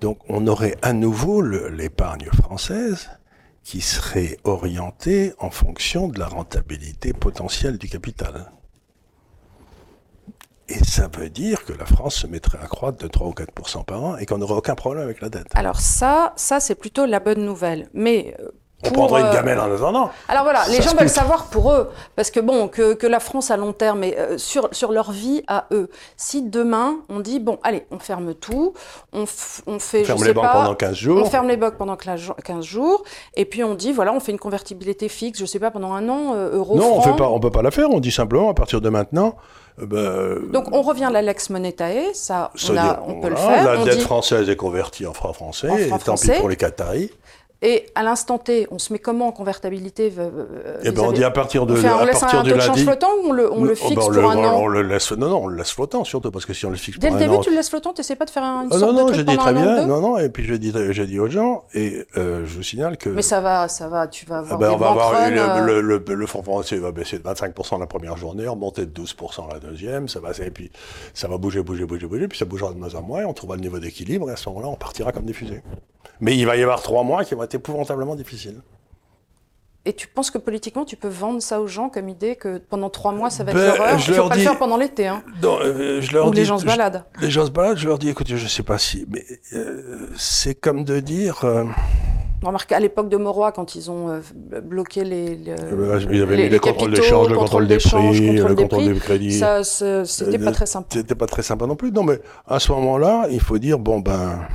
[0.00, 3.08] Donc on aurait à nouveau l'épargne française
[3.62, 8.50] qui serait orienté en fonction de la rentabilité potentielle du capital.
[10.68, 13.84] Et ça veut dire que la France se mettrait à croître de 3 ou 4%
[13.84, 15.46] par an et qu'on n'aurait aucun problème avec la dette.
[15.54, 17.88] Alors ça, ça c'est plutôt la bonne nouvelle.
[17.94, 18.34] Mais
[18.84, 20.10] euh, on prendrait une euh, gamelle en attendant.
[20.28, 23.50] Alors voilà, les gens veulent savoir pour eux, parce que bon, que, que la France
[23.50, 25.88] à long terme, mais euh, sur, sur leur vie à eux.
[26.16, 28.74] Si demain on dit bon, allez, on ferme tout,
[29.12, 29.24] on,
[29.66, 32.64] on fait, on ferme les banques pendant 15 jours, on ferme les banques pendant 15
[32.64, 33.02] jours,
[33.34, 36.08] et puis on dit voilà, on fait une convertibilité fixe, je sais pas pendant un
[36.08, 36.76] an, euh, euro.
[36.76, 37.90] Non, on fait pas, on peut pas la faire.
[37.90, 39.36] On dit simplement à partir de maintenant.
[39.78, 43.64] Ben, Donc on revient à la Lex Monetae, ça, on, a, on peut le faire.
[43.64, 47.10] La dette française est convertie en francs français, et tant pis pour les Qataris.
[47.64, 51.22] Et à l'instant T, on se met comment en convertibilité euh, Eh ben, on dit
[51.22, 53.52] à partir de, on, à laisse partir un, taux de change flottant ou on le,
[53.52, 55.56] on le oh, fixe ben, pour un an on le laisse, Non, non, on le
[55.56, 57.40] laisse flottant surtout parce que si on le fixe Dès pour le un début, an,
[57.40, 59.14] tu le laisses flottant, tu n'essaies pas de faire un ah, sorte Non, non, de
[59.14, 59.86] j'ai dit très bien.
[59.86, 62.96] Non, non, et puis je dis, j'ai dit aux gens et euh, je vous signale
[62.96, 63.10] que.
[63.10, 64.54] Mais ça va, ça va, tu vas avoir.
[64.54, 65.80] Ah ben, des on va avoir run, le, euh...
[65.80, 69.52] le, le, le, fonds français va baisser de 25% la première journée, remonter de 12%
[69.52, 70.72] la deuxième, ça va, et puis
[71.14, 73.32] ça va bouger, bouger, bouger, bouger, puis ça bougera de mois en mois, et on
[73.32, 75.62] trouvera le niveau d'équilibre, et à ce moment-là, on partira comme des fusées.
[76.22, 78.62] Mais il va y avoir trois mois qui vont être épouvantablement difficiles.
[79.84, 82.88] Et tu penses que politiquement, tu peux vendre ça aux gens comme idée que pendant
[82.88, 84.40] trois mois, ça va être ben, l'horreur Je Il leur pas dis...
[84.42, 85.08] le faire pendant l'été.
[85.08, 85.24] Hein.
[85.42, 86.36] Non, euh, je leur Ou dis...
[86.36, 87.04] les gens se baladent.
[87.18, 87.24] Je...
[87.24, 89.06] Les gens se baladent, je leur dis, écoutez, je sais pas si...
[89.08, 91.44] Mais euh, c'est comme de dire...
[91.44, 91.64] Euh...
[92.44, 94.20] Remarque, à l'époque de Morois, quand ils ont
[94.62, 98.36] bloqué les, les, ben, ils avaient les, mis les, contrôles d'échange, le contrôle des prix,
[98.36, 99.38] le contrôle des crédits.
[99.38, 100.88] Ça, c'était pas très sympa.
[100.92, 101.90] C'était pas très sympa non plus.
[101.90, 104.46] Non, mais à ce moment-là, il faut dire, bon, ben...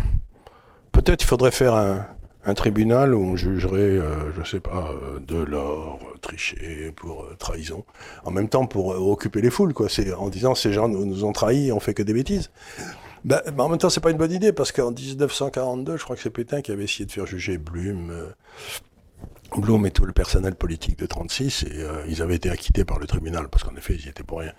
[0.93, 2.07] Peut-être il faudrait faire un
[2.47, 7.27] un tribunal où on jugerait, euh, je sais pas, euh, de l'or, euh, triché pour
[7.37, 7.83] trahison,
[8.23, 9.87] en même temps pour occuper les foules, quoi.
[10.17, 12.49] En disant ces gens nous, ont trahis, on fait que des bêtises.
[13.25, 16.15] Ben, ben en même temps, c'est pas une bonne idée parce qu'en 1942, je crois
[16.15, 18.13] que c'est Pétain qui avait essayé de faire juger Blum.
[19.57, 23.07] Blum et tout le personnel politique de 36 et ils avaient été acquittés par le
[23.07, 24.51] tribunal parce qu'en effet ils y étaient pour rien.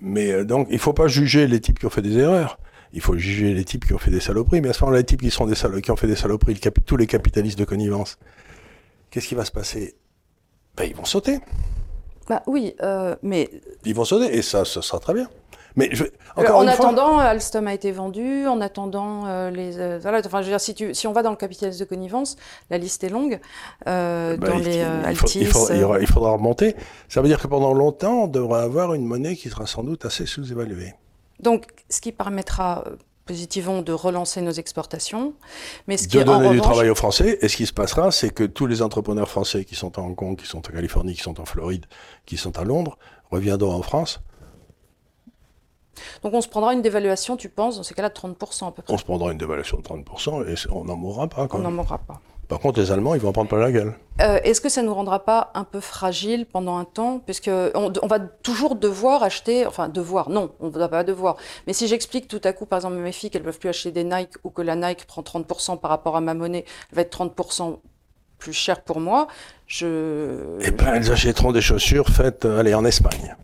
[0.00, 2.58] Mais donc il faut pas juger les types qui ont fait des erreurs
[2.92, 5.04] il faut juger les types qui ont fait des saloperies, mais à ce moment-là, les
[5.04, 8.18] types qui, sont des qui ont fait des saloperies, le tous les capitalistes de connivence,
[9.10, 9.96] qu'est-ce qui va se passer?
[10.76, 11.40] Ben, Ils vont sauter.
[12.28, 13.50] Bah oui, euh, mais...
[13.84, 15.28] Ils vont sauter, et ça, ça sera très bien.
[15.78, 17.22] Mais je, encore en attendant, fois...
[17.22, 18.46] Alstom a été vendu.
[18.48, 21.22] En attendant, euh, les, euh, voilà, enfin, je veux dire, si, tu, si on va
[21.22, 22.36] dans le capitalisme de connivence,
[22.68, 23.38] la liste est longue.
[23.86, 26.74] Euh, bah, dans il, les il, faut, Altis, il, faudra, il, faudra, remonter.
[27.08, 30.04] Ça veut dire que pendant longtemps, on devrait avoir une monnaie qui sera sans doute
[30.04, 30.94] assez sous-évaluée.
[31.40, 32.84] Donc, ce qui permettra
[33.28, 35.34] positivement de relancer nos exportations.
[35.86, 37.38] Mais ce de qui, donner en du revanche, travail aux Français.
[37.42, 40.16] Et ce qui se passera, c'est que tous les entrepreneurs français qui sont à Hong
[40.16, 41.84] Kong, qui sont en Californie, qui sont en Floride,
[42.24, 42.96] qui sont à Londres,
[43.30, 44.20] reviendront en France.
[46.22, 48.82] Donc on se prendra une dévaluation, tu penses, dans ces cas-là, de 30% à peu
[48.82, 51.48] près On se prendra une dévaluation de 30% et on n'en mourra pas.
[51.48, 51.60] Quoi.
[51.60, 52.20] On n'en mourra pas.
[52.48, 53.94] Par contre, les Allemands, ils vont en prendre plein la gueule.
[54.22, 57.20] Euh, Est-ce que ça ne nous rendra pas un peu fragiles pendant un temps?
[57.24, 61.36] Puisque on, on, va toujours devoir acheter, enfin devoir, non, on ne va pas devoir.
[61.66, 63.68] Mais si j'explique tout à coup, par exemple, à mes filles qu'elles ne peuvent plus
[63.68, 66.96] acheter des Nike ou que la Nike prend 30% par rapport à ma monnaie, elle
[66.96, 67.78] va être 30%
[68.38, 69.28] plus cher pour moi,
[69.66, 70.58] je...
[70.60, 73.36] Eh bien, elles achèteront des chaussures faites, euh, allez, en Espagne.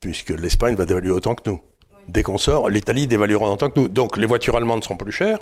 [0.00, 1.60] Puisque l'Espagne va dévaluer autant que nous.
[2.08, 3.88] Dès qu'on sort, l'Italie dévaluera autant que nous.
[3.88, 5.38] Donc les voitures allemandes seront plus chères,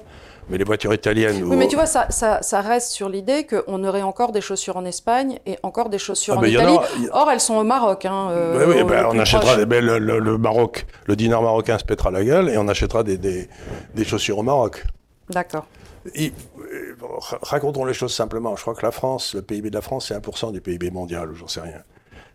[0.48, 1.42] mais les voitures italiennes.
[1.44, 4.76] Oui, mais tu vois, ça, ça, ça reste sur l'idée qu'on aurait encore des chaussures
[4.76, 6.76] en Espagne et encore des chaussures Ah, en Italie.
[6.76, 8.04] a- Or, elles sont au Maroc.
[8.04, 11.16] Hein, euh, Oui, oui, au- ben, le on achètera ben, le, le- le Maroc, le
[11.16, 13.48] dinar marocain se pètera la gueule et on achètera des, des,
[13.94, 14.84] des chaussures au Maroc.
[15.30, 15.66] D'accord.
[16.14, 16.32] Et,
[16.72, 16.94] euh,
[17.40, 18.54] racontons les choses simplement.
[18.56, 21.30] Je crois que la France, le PIB de la France, c'est 1% du PIB mondial,
[21.30, 21.82] ou j'en sais rien.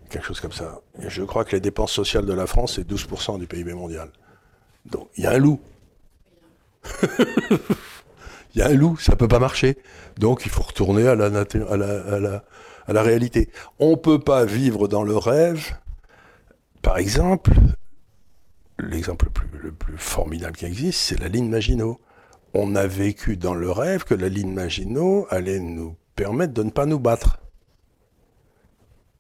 [0.10, 0.80] Quelque chose comme ça.
[1.04, 4.10] Et je crois que les dépenses sociales de la France, c'est 12% du PIB mondial.
[4.88, 5.60] Donc, il y a un loup.
[8.54, 9.78] Il y a un loup, ça peut pas marcher.
[10.18, 13.50] Donc, il faut retourner à la, réalité.
[13.80, 15.76] On peut pas vivre dans le rêve.
[16.82, 17.52] Par exemple,
[18.80, 22.00] l'exemple le plus, le plus formidable qui existe, c'est la ligne Maginot.
[22.54, 26.72] On a vécu dans le rêve que la ligne Maginot allait nous permettre de ne
[26.72, 27.40] pas nous battre.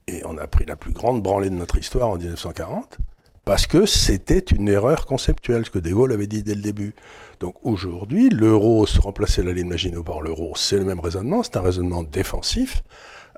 [0.08, 2.98] Et on a pris la plus grande branlée de notre histoire en 1940,
[3.46, 6.96] parce que c'était une erreur conceptuelle, ce que De Gaulle avait dit dès le début.
[7.40, 11.56] Donc aujourd'hui, l'euro, se remplacer la ligne Maginot par l'euro, c'est le même raisonnement, c'est
[11.56, 12.84] un raisonnement défensif.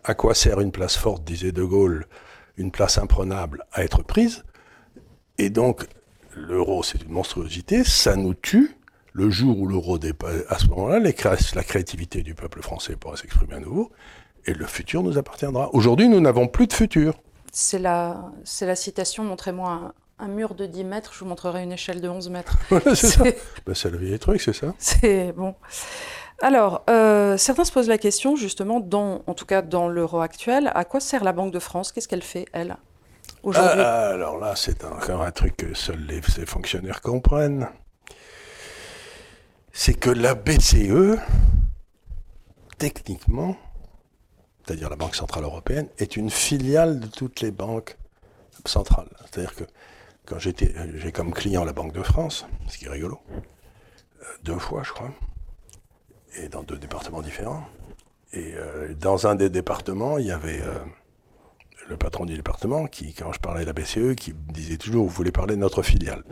[0.03, 2.07] À quoi sert une place forte, disait De Gaulle,
[2.57, 4.43] une place imprenable à être prise?
[5.37, 5.85] Et donc,
[6.35, 8.75] l'euro, c'est une monstruosité, ça nous tue.
[9.13, 13.55] Le jour où l'euro dépasse, à ce moment-là, la créativité du peuple français pourra s'exprimer
[13.55, 13.91] à nouveau,
[14.45, 15.69] et le futur nous appartiendra.
[15.73, 17.13] Aujourd'hui, nous n'avons plus de futur.
[17.51, 21.71] C'est la, c'est la citation Montrez-moi un, mur de 10 mètres, je vous montrerai une
[21.71, 22.57] échelle de 11 mètres.
[22.69, 23.23] Voilà, c'est ça.
[23.23, 24.73] C'est- Ben, c'est le vieil truc, c'est ça.
[24.77, 25.55] C'est bon.
[26.41, 30.71] Alors, euh, certains se posent la question, justement, dans, en tout cas dans l'euro actuel,
[30.73, 31.91] à quoi sert la Banque de France?
[31.91, 32.77] Qu'est-ce qu'elle fait, elle,
[33.43, 33.81] aujourd'hui?
[33.83, 37.67] Ah, Alors là, c'est encore un truc que seuls les, fonctionnaires comprennent.
[39.71, 41.19] C'est que la BCE,
[42.79, 43.55] techniquement,
[44.65, 47.97] c'est-à-dire la Banque Centrale Européenne, est une filiale de toutes les banques
[48.65, 49.09] centrales.
[49.19, 49.63] C'est-à-dire que
[50.31, 53.19] quand j'étais, j'ai comme client la Banque de France, ce qui est rigolo,
[54.21, 55.11] euh, deux fois, je crois,
[56.37, 57.65] et dans deux départements différents.
[58.31, 60.79] Et euh, dans un des départements, il y avait euh,
[61.89, 65.05] le patron du département qui, quand je parlais de la BCE, qui me disait toujours,
[65.05, 66.23] vous voulez parler de notre filiale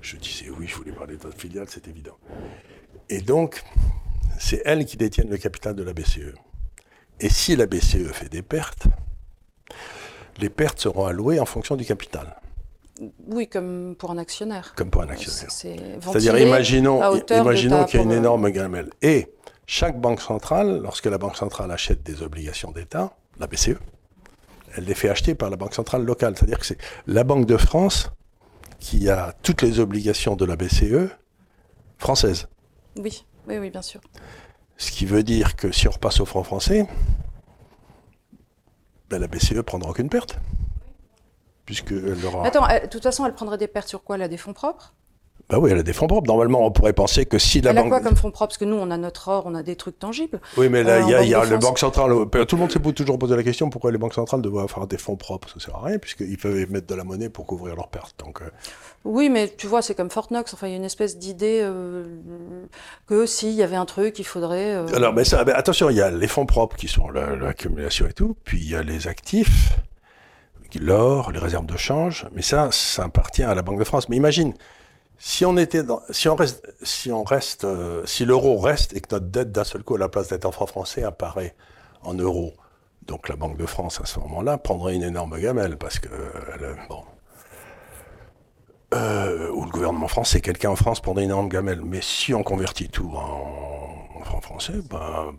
[0.00, 2.16] Je disais, oui, je voulais parler de notre filiale, c'est évident.
[3.10, 3.62] Et donc,
[4.38, 6.34] c'est elle qui détient le capital de la BCE.
[7.20, 8.86] Et si la BCE fait des pertes,
[10.38, 12.34] les pertes seront allouées en fonction du capital.
[13.26, 14.74] Oui, comme pour un actionnaire.
[14.76, 15.50] Comme pour un actionnaire.
[15.50, 18.90] C'est-à-dire, imaginons, imaginons qu'il y a une énorme gamelle.
[19.02, 19.32] Et
[19.66, 23.78] chaque banque centrale, lorsque la banque centrale achète des obligations d'État, la BCE,
[24.76, 26.36] elle les fait acheter par la banque centrale locale.
[26.36, 28.10] C'est-à-dire que c'est la Banque de France
[28.78, 31.10] qui a toutes les obligations de la BCE
[31.98, 32.48] française.
[32.96, 34.00] Oui, oui, oui, bien sûr.
[34.76, 36.88] Ce qui veut dire que si on repasse au franc français,
[39.08, 40.38] ben la BCE prendra aucune perte.
[41.64, 41.94] Puisque
[42.26, 42.46] aura...
[42.46, 44.16] Attends, de toute façon, elle prendrait des pertes sur quoi?
[44.16, 44.94] Elle a des fonds propres?
[45.48, 46.26] Bah oui, elle a des fonds propres.
[46.28, 47.86] Normalement, on pourrait penser que si la elle banque.
[47.86, 48.48] Elle a quoi comme fonds propres?
[48.48, 50.40] Parce que nous, on a notre or, on a des trucs tangibles.
[50.56, 52.10] Oui, mais là, euh, il y a, y a le banque centrale.
[52.10, 54.96] Tout le monde s'est toujours posé la question pourquoi les banques centrales devraient avoir des
[54.98, 55.50] fonds propres?
[55.50, 58.14] Ça sert à rien, puisqu'ils peuvent mettre de la monnaie pour couvrir leurs pertes.
[58.18, 58.46] Donc, euh.
[59.04, 60.54] Oui, mais tu vois, c'est comme Fort Knox.
[60.54, 62.04] Enfin, il y a une espèce d'idée euh,
[63.06, 64.74] que s'il y avait un truc, il faudrait.
[64.94, 68.36] Alors, mais, ça, attention, il y a les fonds propres qui sont l'accumulation et tout,
[68.44, 69.76] puis il y a les actifs
[70.78, 74.08] l'or, les réserves de change, mais ça, ça appartient à la Banque de France.
[74.08, 74.54] Mais imagine,
[75.18, 79.00] si on était dans, si on reste, si on reste, euh, si l'euro reste et
[79.00, 81.54] que notre dette d'un seul coup à la place d'être en franc français apparaît
[82.02, 82.54] en euros,
[83.06, 86.74] donc la Banque de France à ce moment-là prendrait une énorme gamelle parce que euh,
[86.88, 87.02] bon.
[88.94, 91.80] Euh, ou le gouvernement français, quelqu'un en France prendrait une énorme gamelle.
[91.82, 95.32] Mais si on convertit tout en, en franc français, ben,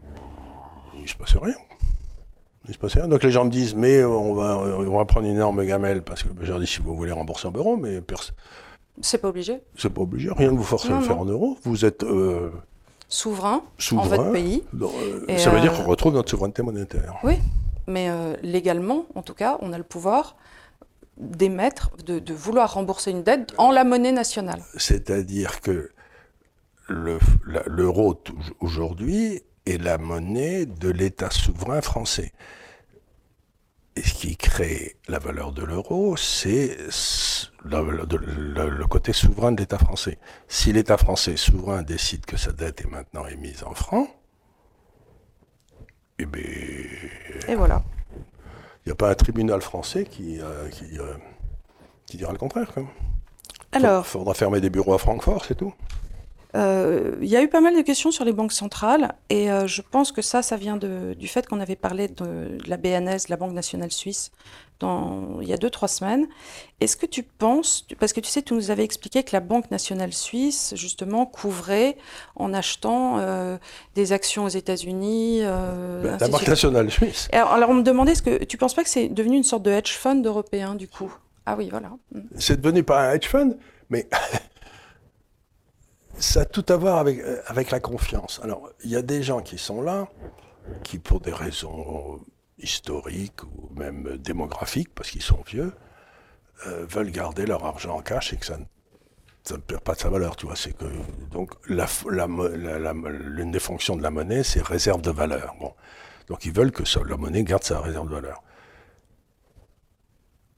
[1.00, 1.56] il se passe rien.
[2.67, 3.08] Il se passe rien.
[3.08, 6.23] Donc les gens me disent, mais on va, on va prendre une énorme gamelle parce
[6.23, 8.36] que ben, je leur dis si vous voulez rembourser en euros, mais personne
[9.02, 9.62] c'est pas obligé.
[9.78, 11.58] C'est pas obligé, rien ne vous force à le faire en euros.
[11.63, 12.52] Vous êtes euh,
[13.10, 14.63] souverain, en votre pays.
[14.82, 17.15] Euh, ça veut dire euh, qu'on retrouve notre souveraineté monétaire.
[17.23, 17.39] Oui,
[17.88, 18.10] mais
[18.43, 20.36] légalement, en tout cas, on a le pouvoir
[21.17, 24.62] d'émettre, de, vouloir rembourser une dette en la monnaie nationale.
[24.78, 25.91] C'est-à-dire que
[26.89, 28.21] l'euro
[28.60, 32.34] aujourd'hui est la monnaie de l'État souverain français.
[33.95, 36.78] Et ce qui crée la valeur de l'euro, c'est
[37.63, 40.17] le, côté souverain de l'État français.
[40.47, 44.10] Si l'État français souverain décide que sa dette est maintenant émise en francs,
[46.17, 46.43] eh bien.
[47.47, 47.84] Et voilà.
[48.86, 50.67] Il n'y a pas un tribunal français qui, euh,
[50.99, 51.15] euh,
[52.06, 52.71] qui, dira le contraire.
[53.71, 54.04] Alors.
[54.06, 55.73] Il faudra fermer des bureaux à Francfort, c'est tout.
[56.56, 59.66] Euh, il y a eu pas mal de questions sur les banques centrales et euh,
[59.66, 63.30] je pense que ça, ça vient de, du fait qu'on avait parlé de, la BNS,
[63.30, 64.32] la Banque nationale suisse,
[64.80, 66.28] dans, il y a deux, trois semaines.
[66.80, 69.72] Est-ce que tu penses, parce que tu sais, tu nous avais expliqué que la Banque
[69.72, 71.98] nationale suisse, justement, couvrait
[72.36, 73.58] en achetant euh,
[73.96, 75.42] des actions aux États-Unis.
[75.42, 77.30] Ben, la Banque nationale suisse.
[77.32, 79.63] Alors, alors, on me demandait, est-ce que tu penses pas que c'est devenu une sorte
[79.63, 81.13] de hedge fund européen, du coup?
[81.46, 81.92] Ah oui, voilà.
[82.38, 83.58] C'est devenu pas un hedge fund,
[83.89, 84.08] mais
[86.19, 88.39] ça a tout à voir avec, euh, avec la confiance.
[88.43, 90.08] Alors, il y a des gens qui sont là,
[90.84, 92.21] qui pour des raisons
[92.60, 95.73] historiques ou même démographiques, parce qu'ils sont vieux,
[96.67, 100.10] euh, veulent garder leur argent en cash et que ça ne, perd pas de sa
[100.10, 100.56] valeur, tu vois.
[100.56, 100.86] Que,
[101.32, 105.56] donc, l'une des fonctions de la monnaie, c'est réserve de valeur.
[105.60, 105.73] Bon.
[106.28, 108.41] Donc, ils veulent que la monnaie garde sa réserve de valeur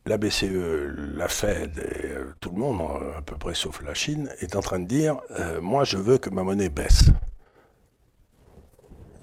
[0.06, 2.82] la BCE, la Fed et euh, tout le monde,
[3.18, 6.18] à peu près sauf la Chine, est en train de dire euh, moi je veux
[6.18, 7.06] que ma monnaie baisse.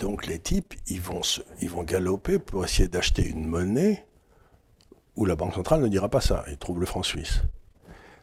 [0.00, 1.20] Donc les types, ils vont,
[1.60, 4.04] ils vont galoper pour essayer d'acheter une monnaie
[5.14, 6.44] où la Banque centrale ne dira pas ça.
[6.48, 7.42] Ils trouvent le franc suisse.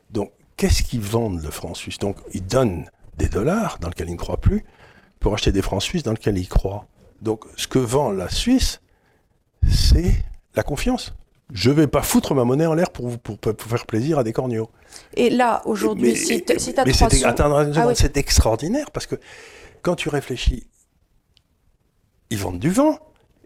[0.10, 1.98] Donc qu'est-ce qu'ils vendent le franc suisse?
[2.00, 4.66] Donc ils donnent des dollars dans lesquels ils ne croient plus
[5.22, 6.88] pour acheter des francs suisses dans lesquels ils croient.
[7.22, 8.82] Donc ce que vend la Suisse,
[9.70, 10.24] c'est
[10.56, 11.14] la confiance
[11.52, 14.70] je vais pas foutre ma monnaie en l'air pour, pour, faire plaisir à des corneaux.
[15.16, 19.16] Et là, aujourd'hui, si tu as mais ah c'est extraordinaire parce que
[19.82, 20.68] quand tu réfléchis,
[22.30, 23.00] ils vendent du vent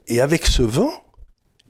[0.08, 0.91] et avec ce vent,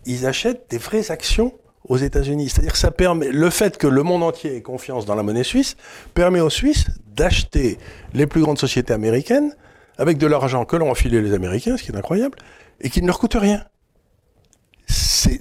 [0.06, 1.54] ils achètent des vraies actions
[1.88, 2.50] aux États-Unis.
[2.50, 5.44] C'est-à-dire que ça permet, le fait que le monde entier ait confiance dans la monnaie
[5.44, 5.76] suisse
[6.14, 7.78] permet aux Suisses d'acheter
[8.14, 9.56] les plus grandes sociétés américaines
[9.98, 12.38] avec de l'argent que l'ont enfilé les Américains, ce qui est incroyable,
[12.82, 13.64] et qui ne leur coûte rien.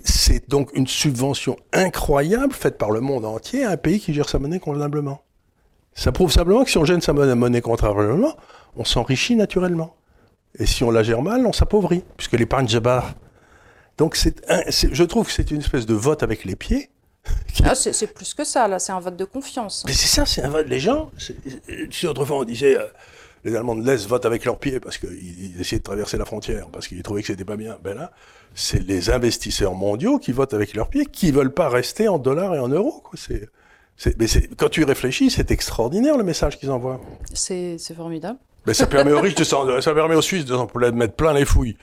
[0.05, 4.29] C'est donc une subvention incroyable faite par le monde entier à un pays qui gère
[4.29, 5.23] sa monnaie convenablement.
[5.95, 8.37] Ça prouve simplement que si on gère sa monnaie convenablement,
[8.77, 9.97] on s'enrichit naturellement.
[10.59, 13.15] Et si on la gère mal, on s'appauvrit, puisque l'épargne se barre.
[13.99, 16.91] Donc je trouve que c'est une espèce de vote avec les pieds.
[17.65, 19.85] Ah, c'est plus que ça, là, c'est un vote de confiance.
[19.87, 20.67] Mais c'est ça, c'est un vote.
[20.67, 21.13] Les gens,
[21.91, 22.87] si autrefois on disait, euh,
[23.45, 26.69] les Allemands de l'Est votent avec leurs pieds parce qu'ils essayaient de traverser la frontière,
[26.69, 27.77] parce qu'ils trouvaient que c'était pas bien.
[27.83, 28.13] Ben là,
[28.55, 32.55] c'est les investisseurs mondiaux qui votent avec leurs pieds, qui veulent pas rester en dollars
[32.55, 33.03] et en euros.
[33.15, 33.49] C'est,
[34.19, 34.27] mais
[34.57, 37.01] quand tu réfléchis, c'est extraordinaire le message qu'ils envoient.
[37.35, 38.39] C'est formidable.
[38.67, 41.77] Mais ça permet aux riches, de ça permet aux Suisses de, mettre plein les fouilles.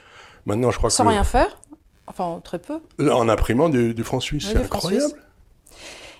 [0.45, 1.59] Maintenant, je crois Sans rien faire
[2.07, 2.79] Enfin, très peu.
[2.99, 5.13] En imprimant du, franc suisse, c'est incroyable.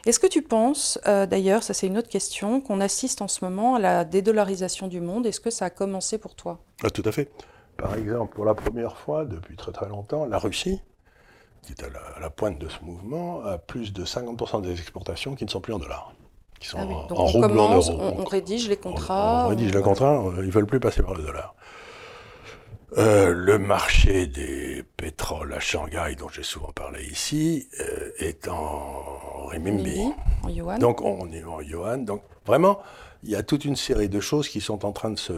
[0.05, 3.43] Est-ce que tu penses, euh, d'ailleurs, ça c'est une autre question, qu'on assiste en ce
[3.43, 5.25] moment à la dédollarisation du monde?
[5.25, 6.59] Est-ce que ça a commencé pour toi?
[6.83, 7.29] Ah, Tout à fait.
[7.77, 10.81] Par exemple, pour la première fois depuis très très longtemps, la Russie,
[11.63, 15.45] qui est à la, pointe de ce mouvement, a plus de 50% des exportations qui
[15.45, 16.13] ne sont plus en dollars,
[16.59, 17.91] qui sont ah en, en roubles en euros.
[18.17, 19.45] On, rédige les contrats.
[19.45, 21.55] On, rédige les contrats, ils ne veulent plus passer par le dollar.
[22.97, 29.45] Euh, le marché des pétroles à Shanghai, dont j'ai souvent parlé ici, euh, est en
[29.45, 30.01] renminbi.
[30.43, 30.79] En yuan.
[30.79, 32.03] Donc on est en yuan.
[32.03, 32.81] Donc vraiment,
[33.23, 35.33] il y a toute une série de choses qui sont en train de se.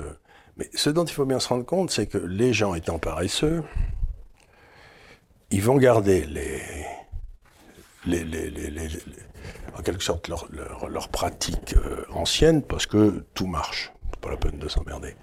[0.58, 3.64] Mais ce dont il faut bien se rendre compte, c'est que les gens étant paresseux,
[5.50, 6.62] ils vont garder les,
[8.06, 8.88] les, les, les
[9.78, 10.48] en quelque sorte leurs
[10.90, 13.92] leur, pratiques euh, anciennes parce que tout marche.
[14.22, 15.16] Pas la peine de s'emmerder.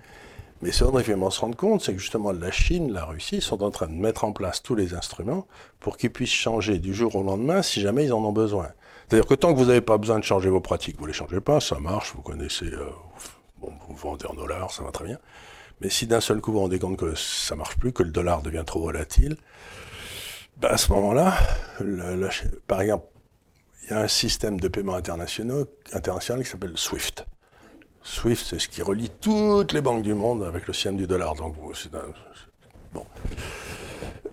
[0.60, 3.40] Mais ce dont il faut se rendre compte, c'est que justement la Chine, la Russie
[3.40, 5.46] sont en train de mettre en place tous les instruments
[5.78, 8.68] pour qu'ils puissent changer du jour au lendemain si jamais ils en ont besoin.
[9.08, 11.14] C'est-à-dire que tant que vous n'avez pas besoin de changer vos pratiques, vous ne les
[11.14, 12.90] changez pas, ça marche, vous connaissez, euh,
[13.58, 15.18] bon, vous vendez en dollars, ça va très bien.
[15.80, 18.10] Mais si d'un seul coup vous vous rendez compte que ça marche plus, que le
[18.10, 19.36] dollar devient trop volatile,
[20.56, 21.34] ben à ce moment-là,
[22.66, 23.06] par exemple,
[23.84, 25.66] il y a un système de paiement international
[26.42, 27.24] qui s'appelle SWIFT.
[28.08, 31.34] SWIFT, c'est ce qui relie toutes les banques du monde avec le système du dollar.
[31.34, 32.06] Donc, c'est un,
[32.92, 33.04] bon.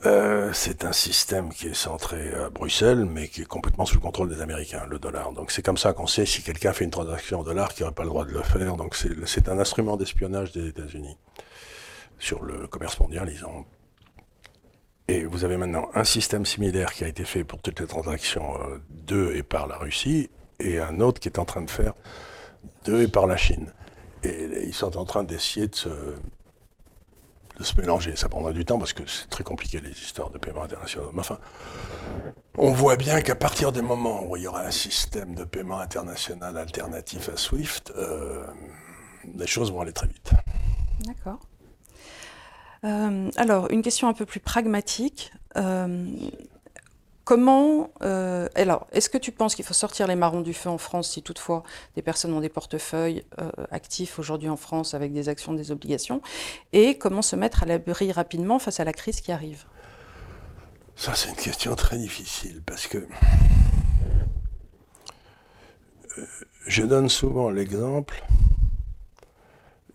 [0.05, 4.29] Euh, un système qui est centré à Bruxelles, mais qui est complètement sous le contrôle
[4.29, 5.33] des Américains, le dollar.
[5.33, 7.93] Donc c'est comme ça qu'on sait si quelqu'un fait une transaction en dollars qui n'aurait
[7.93, 8.77] pas le droit de le faire.
[8.77, 11.17] Donc c'est un instrument d'espionnage des États-Unis
[12.19, 13.65] sur le commerce mondial, disons.
[15.07, 18.55] Et vous avez maintenant un système similaire qui a été fait pour toutes les transactions
[18.61, 21.93] euh, de et par la Russie, et un autre qui est en train de faire
[22.87, 23.71] et par la Chine.
[24.23, 28.15] Et ils sont en train d'essayer de se, de se mélanger.
[28.15, 31.11] Ça prendra du temps parce que c'est très compliqué les histoires de paiement internationaux.
[31.13, 31.39] Mais enfin,
[32.57, 35.79] on voit bien qu'à partir du moment où il y aura un système de paiement
[35.79, 38.45] international alternatif à SWIFT, euh,
[39.35, 40.31] les choses vont aller très vite.
[41.05, 41.39] D'accord.
[42.83, 45.31] Euh, alors, une question un peu plus pragmatique.
[45.57, 46.07] Euh,
[47.25, 50.77] Comment, euh, alors, est-ce que tu penses qu'il faut sortir les marrons du feu en
[50.77, 51.63] France si toutefois
[51.95, 56.21] des personnes ont des portefeuilles euh, actifs aujourd'hui en France avec des actions, des obligations?
[56.71, 59.63] Et comment se mettre à l'abri rapidement face à la crise qui arrive?
[60.95, 62.99] Ça, c'est une question très difficile parce que
[66.19, 66.25] euh,
[66.67, 68.23] je donne souvent l'exemple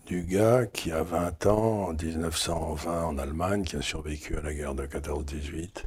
[0.07, 4.53] du gars qui a 20 ans en 1920 en Allemagne, qui a survécu à la
[4.53, 5.85] guerre de 14-18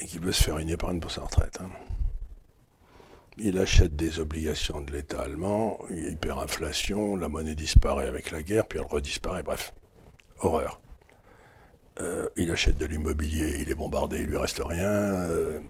[0.00, 1.58] et qui veut se faire une épargne pour sa retraite.
[1.60, 1.70] Hein.
[3.38, 8.80] Il achète des obligations de l'État allemand, hyperinflation, la monnaie disparaît avec la guerre, puis
[8.80, 9.72] elle redisparaît, bref,
[10.40, 10.80] horreur.
[12.00, 14.90] Euh, il achète de l'immobilier, il est bombardé, il lui reste rien.
[14.90, 15.60] Euh,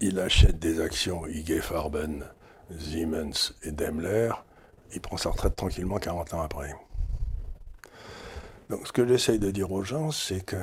[0.00, 2.24] il achète des actions IG Farben,
[2.78, 4.30] Siemens et Daimler.
[4.94, 6.74] Il prend sa retraite tranquillement 40 ans après.
[8.70, 10.56] Donc ce que j'essaye de dire aux gens, c'est que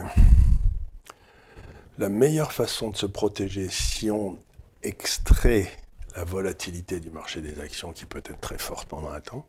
[1.98, 4.38] la meilleure façon de se protéger si on
[4.84, 5.72] extrait
[6.16, 9.46] la volatilité du marché des actions qui peut être très forte pendant un temps.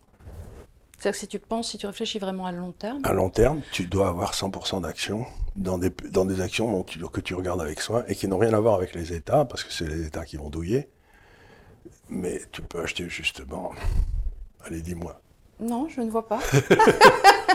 [0.99, 3.61] C'est-à-dire que si tu penses, si tu réfléchis vraiment à long terme À long terme,
[3.71, 8.05] tu dois avoir 100% d'actions dans des, dans des actions que tu regardes avec soin
[8.09, 10.37] et qui n'ont rien à voir avec les États, parce que c'est les États qui
[10.37, 10.89] vont douiller.
[12.09, 13.73] Mais tu peux acheter justement...
[14.65, 15.21] Allez, dis-moi.
[15.61, 16.41] Non, je ne vois pas.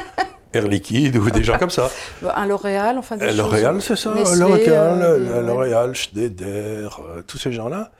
[0.53, 1.89] Air Liquide ou des gens comme ça.
[2.35, 4.13] Un L'Oréal, enfin des L'Oréal, c'est ça.
[4.13, 7.91] L'Oréal, euh, L'Oréal, Schneider, euh, tous ces gens-là,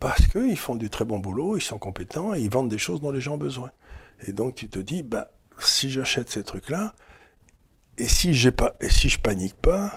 [0.00, 3.00] parce qu'ils font du très bon boulot, ils sont compétents et ils vendent des choses
[3.00, 3.70] dont les gens ont besoin.
[4.26, 6.94] Et donc tu te dis, bah, si j'achète ces trucs-là,
[7.98, 9.92] et si j'ai pas, et si je panique pas,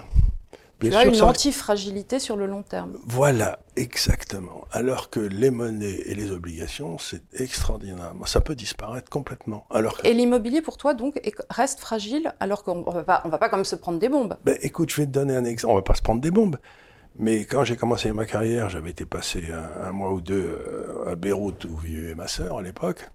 [0.79, 2.97] tu as une antifragilité sur le long terme.
[3.05, 4.65] Voilà, exactement.
[4.71, 8.13] Alors que les monnaies et les obligations, c'est extraordinaire.
[8.25, 9.65] Ça peut disparaître complètement.
[9.69, 11.19] Alors Et l'immobilier, pour toi, donc,
[11.49, 14.91] reste fragile, alors qu'on ne va, pas, pas comme se prendre des bombes ben, Écoute,
[14.91, 15.73] je vais te donner un exemple.
[15.73, 16.57] On va pas se prendre des bombes.
[17.17, 19.43] Mais quand j'ai commencé ma carrière, j'avais été passé
[19.83, 23.09] un, mois ou deux euh, à Beyrouth où vivait ma sœur à l'époque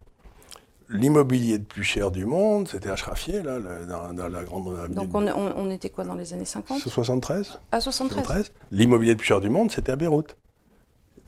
[0.89, 5.91] l'immobilier le plus cher du monde, c'était Ashrafieh, là, dans, la grande Donc on, était
[5.91, 9.93] quoi dans les années 50 73 À 73, L'immobilier le plus cher du monde, c'était
[9.93, 10.37] à Beyrouth.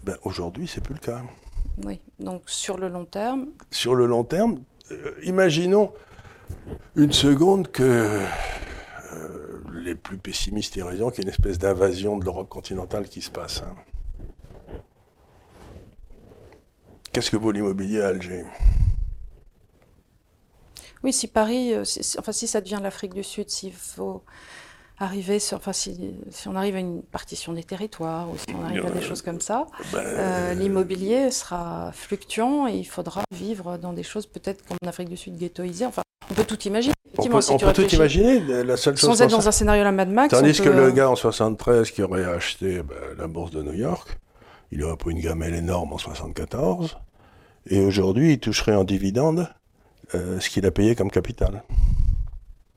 [0.05, 1.23] Ben, Aujourd'hui, c'est plus le cas.
[1.85, 3.49] Oui, donc sur le long terme?
[3.71, 4.61] Sur le long terme,
[4.93, 5.93] euh, imaginons
[6.95, 12.17] une seconde que euh, les plus pessimistes aient raison, qu'il y ait une espèce d'invasion
[12.17, 13.63] de l'Europe continentale qui se passe.
[13.63, 13.75] Hein.
[17.13, 18.45] Qu'est-ce que vaut l'immobilier à Alger?
[21.07, 21.85] Oui, si Paris, euh,
[22.19, 24.25] enfin si ça devient l'Afrique du Sud, s'il faut
[24.99, 28.87] arriver sur, enfin si, on arrive à une partition des territoires ou si on arrive
[28.87, 33.93] à des choses comme ça, ben, euh, l'immobilier sera fluctuant et il faudra vivre dans
[33.93, 35.87] des choses peut-être comme en Afrique du Sud ghettoisées.
[35.87, 36.95] Enfin, on peut tout imaginer.
[37.19, 38.41] On peut, tout imaginer.
[38.65, 40.35] La seule chose sans être dans un scénario la Mad Max.
[40.37, 44.19] Tandis que le gars en 73 qui aurait acheté ben, la bourse de New York,
[44.73, 46.99] il aurait pris une gamelle énorme en 74,
[47.71, 49.49] et aujourd'hui il toucherait en dividende
[50.15, 51.63] euh, ce qu'il a payé comme capital.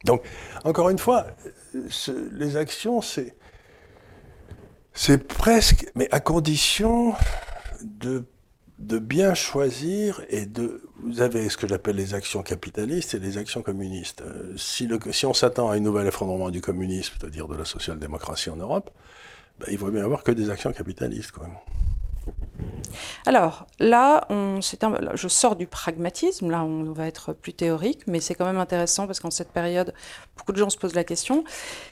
[0.06, 0.24] Donc,
[0.64, 1.28] encore une fois,
[2.32, 3.36] les actions, c'est,
[4.94, 7.14] c'est presque, mais à condition
[7.84, 8.26] de,
[8.80, 10.84] de bien choisir et de.
[11.02, 14.22] Vous avez ce que j'appelle les actions capitalistes et les actions communistes.
[14.22, 17.66] Euh, si, le, si on s'attend à un nouvel effondrement du communisme, c'est-à-dire de la
[17.66, 18.90] social-démocratie en Europe,
[19.60, 21.32] ben, il vaut bien avoir que des actions capitalistes.
[21.32, 21.50] Quoi.
[23.26, 28.36] Alors là, on, je sors du pragmatisme, là on va être plus théorique, mais c'est
[28.36, 29.94] quand même intéressant parce qu'en cette période,
[30.38, 31.44] beaucoup de gens se posent la question,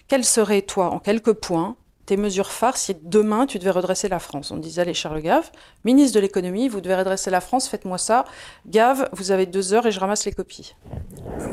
[0.08, 1.76] quelles seraient, toi, en quelques points,
[2.06, 4.52] tes mesures phares si demain tu devais redresser la France?
[4.52, 5.52] On disait, allez Charles Gave,
[5.84, 8.26] ministre de l'économie, vous devez redresser la France, faites-moi ça.
[8.66, 10.76] Gave, vous avez deux heures et je ramasse les copies.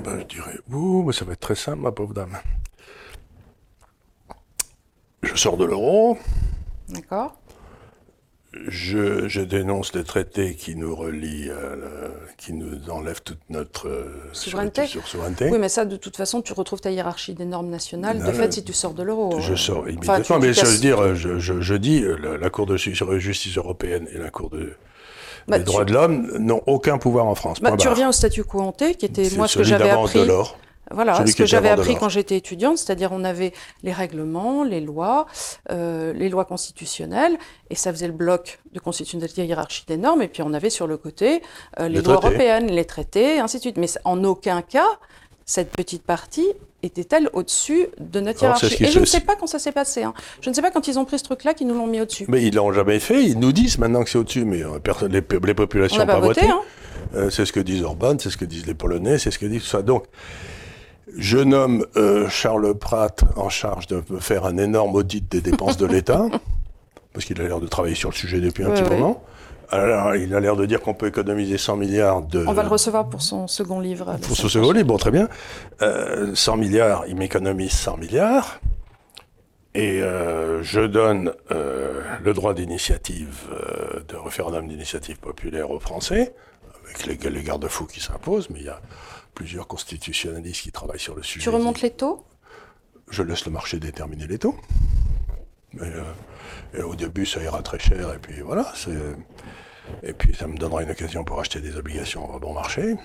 [0.04, 2.38] Ben, je dirais, ouh, ça va être très simple, ma pauvre dame.
[5.22, 6.16] Je sors de l'euro.
[6.88, 7.34] D'accord.
[8.68, 11.50] Je, dénonce les traités qui nous relient,
[12.36, 14.86] qui nous enlèvent toute notre euh, souveraineté.
[14.86, 15.48] souveraineté.
[15.50, 18.18] Oui, mais ça, de toute façon, tu retrouves ta hiérarchie des normes nationales.
[18.18, 19.40] de fait, si tu sors de l'euro.
[19.40, 20.38] Je euh, sors immédiatement.
[20.38, 24.50] mais je veux dire, je, dis, euh, la, Cour de justice européenne et la Cour
[24.50, 24.74] de,
[25.48, 27.60] bah, des droits de l'homme n'ont aucun pouvoir en France.
[27.60, 30.20] Bah, tu reviens au statu quo ante, qui était moi ce que j'avais appris.
[30.20, 30.32] De
[30.90, 35.26] Voilà, ce que j'avais appris quand j'étais étudiante, c'est-à-dire on avait les règlements, les lois,
[35.70, 37.38] euh, les lois constitutionnelles,
[37.70, 40.86] et ça faisait le bloc de constitutionnalité hiérarchie des normes, et puis on avait sur
[40.86, 41.42] le côté
[41.80, 43.78] euh, les, lois européennes, les traités, ainsi de suite.
[43.78, 44.86] Mais en aucun cas,
[45.46, 46.46] cette petite partie
[46.82, 50.02] était-elle au-dessus de notre hiérarchie Et je ne sais pas quand ça s'est passé.
[50.02, 50.12] Hein.
[50.42, 52.26] Je ne sais pas quand ils ont pris ce truc-là qu'ils nous l'ont mis au-dessus.
[52.28, 53.24] Mais ils l'ont jamais fait.
[53.24, 54.78] Ils nous disent maintenant que c'est au-dessus, mais euh,
[55.08, 56.46] les, les, populations n'ont pas, voté.
[56.46, 57.30] Hein.
[57.30, 59.62] c'est ce que disent Orban, c'est ce que disent les Polonais, c'est ce que disent
[59.62, 59.80] tout ça.
[59.80, 60.04] Donc,
[61.16, 65.86] je nomme euh, Charles Pratt en charge de faire un énorme audit des dépenses de
[65.86, 66.26] l'État,
[67.12, 69.22] parce qu'il a l'air de travailler sur le sujet depuis un petit moment.
[69.70, 72.44] Alors, il a l'air de dire qu'on peut économiser 100 milliards de...
[72.46, 74.16] On va le recevoir pour son second livre.
[74.22, 75.28] Pour son second livre, bon, très bien.
[75.80, 78.60] 100 euh, milliards, il m'économise 100 milliards.
[79.74, 83.46] Et euh, je donne le droit d'initiative,
[84.06, 86.34] de référendum d'initiative populaire aux Français,
[86.84, 88.80] avec les, les garde-fous qui s'imposent, mais il y a
[89.34, 91.42] plusieurs constitutionnalistes qui travaillent sur le sujet.
[91.42, 92.24] Tu remontes les taux?
[93.10, 94.56] Je laisse le marché déterminer les taux.
[95.74, 95.90] Mais,
[96.74, 98.72] euh, au début, ça ira très cher, et puis voilà.
[100.02, 102.96] Et puis, ça me donnera une occasion pour acheter des obligations bon marché.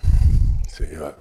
[0.81, 1.11] Euh,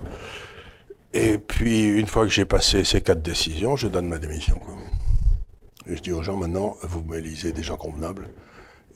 [1.12, 4.61] et puis, une fois que j'ai passé ces quatre décisions, je donne ma démission.
[5.86, 8.28] Et je dis aux gens, maintenant, vous m'élisez des gens convenables.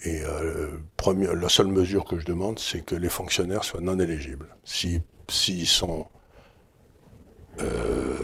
[0.05, 0.79] Et euh,
[1.35, 4.49] la seule mesure que je demande, c'est que les fonctionnaires soient non éligibles.
[4.65, 6.07] Si s'ils sont
[7.61, 8.17] euh,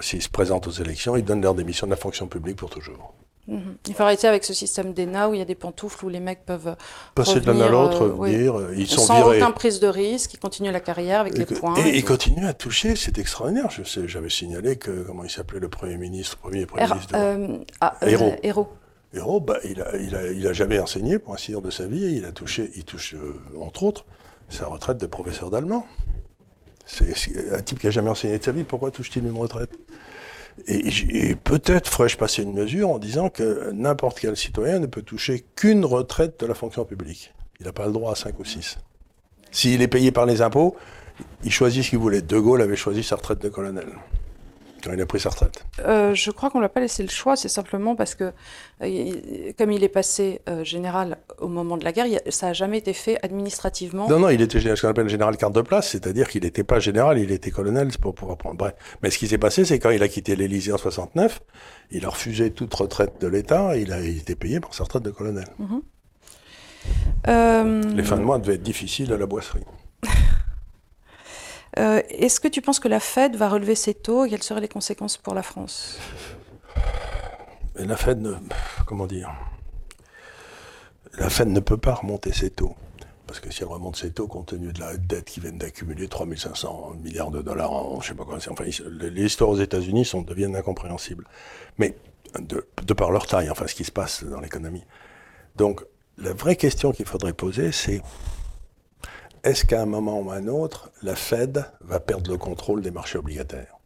[0.00, 3.14] s'ils se présentent aux élections, ils donnent leur démission de la fonction publique pour toujours.
[3.48, 3.76] Mhm.
[3.88, 6.20] Il faut arrêter avec ce système d'ENA où il y a des pantoufles où les
[6.20, 6.76] mecs peuvent
[7.14, 10.70] passer de l'un à l'autre, euh, ils sont sans aucune prise de risque, ils continuent
[10.70, 11.74] la carrière avec les points.
[11.76, 13.70] Et, ils continuent à toucher, c'est extraordinaire.
[13.70, 17.12] Je sais, j'avais signalé que comment il s'appelait le premier ministre, premier premier ministre.
[17.12, 17.18] De...
[17.18, 18.34] Euh, ah, Héros.
[18.42, 18.68] Héros.
[19.14, 21.86] Héros, bah, il a, il a, il a jamais enseigné pour ainsi dire de sa
[21.86, 22.04] vie.
[22.04, 23.16] Et il a touché, il touche
[23.58, 24.04] entre autres
[24.50, 25.86] sa retraite de professeur d'allemand.
[26.88, 29.70] C'est un type qui n'a jamais enseigné de sa vie, pourquoi touche-t-il une retraite?
[30.66, 35.44] Et, peut-être ferais-je passer une mesure en disant que n'importe quel citoyen ne peut toucher
[35.54, 37.32] qu'une retraite de la fonction publique.
[37.60, 38.78] Il n'a pas le droit à 5 ou 6.
[39.52, 40.76] S'il est payé par les impôts,
[41.44, 42.22] il choisit ce qu'il voulait.
[42.22, 43.88] De Gaulle avait choisi sa retraite de colonel.
[44.82, 47.08] Quand il a pris sa retraite euh, Je crois qu'on ne l'a pas laissé le
[47.08, 48.32] choix, c'est simplement parce que,
[48.82, 52.78] euh, comme il est passé euh, général au moment de la guerre, ça n'a jamais
[52.78, 54.08] été fait administrativement.
[54.08, 56.78] Non, non, il était ce qu'on appelle général carte de place, c'est-à-dire qu'il n'était pas
[56.78, 58.56] général, il était colonel pour pouvoir prendre.
[58.56, 58.74] Bref.
[59.02, 61.40] Mais ce qui s'est passé, c'est quand il a quitté l'Élysée en 69,
[61.90, 65.10] il a refusé toute retraite de l'État, il a été payé pour sa retraite de
[65.10, 65.46] colonel.
[65.58, 65.82] Mhm.
[67.96, 69.64] Les fins de mois devaient être difficiles à la boisserie.
[71.78, 74.60] Euh, est-ce que tu penses que la Fed va relever ses taux et quelles seraient
[74.60, 75.98] les conséquences pour la France?
[77.76, 78.34] La Fed, ne,
[78.86, 79.32] comment dire?
[81.18, 82.74] La Fed ne peut pas remonter ses taux.
[83.28, 86.08] Parce que si elle remonte ses taux, compte tenu de la dette qui vient d'accumuler
[86.08, 90.56] 3500 milliards de dollars en, je sais pas enfin, les histoires aux États-Unis sont, deviennent
[90.56, 91.26] incompréhensibles.
[91.76, 91.94] Mais
[92.40, 94.84] de, de, par leur taille, enfin, ce qui se passe dans l'économie.
[95.56, 95.84] Donc,
[96.16, 98.02] la vraie question qu'il faudrait poser, c'est
[99.48, 102.90] est-ce qu'à un moment ou à un autre, la Fed va perdre le contrôle des
[102.90, 103.78] marchés obligataires?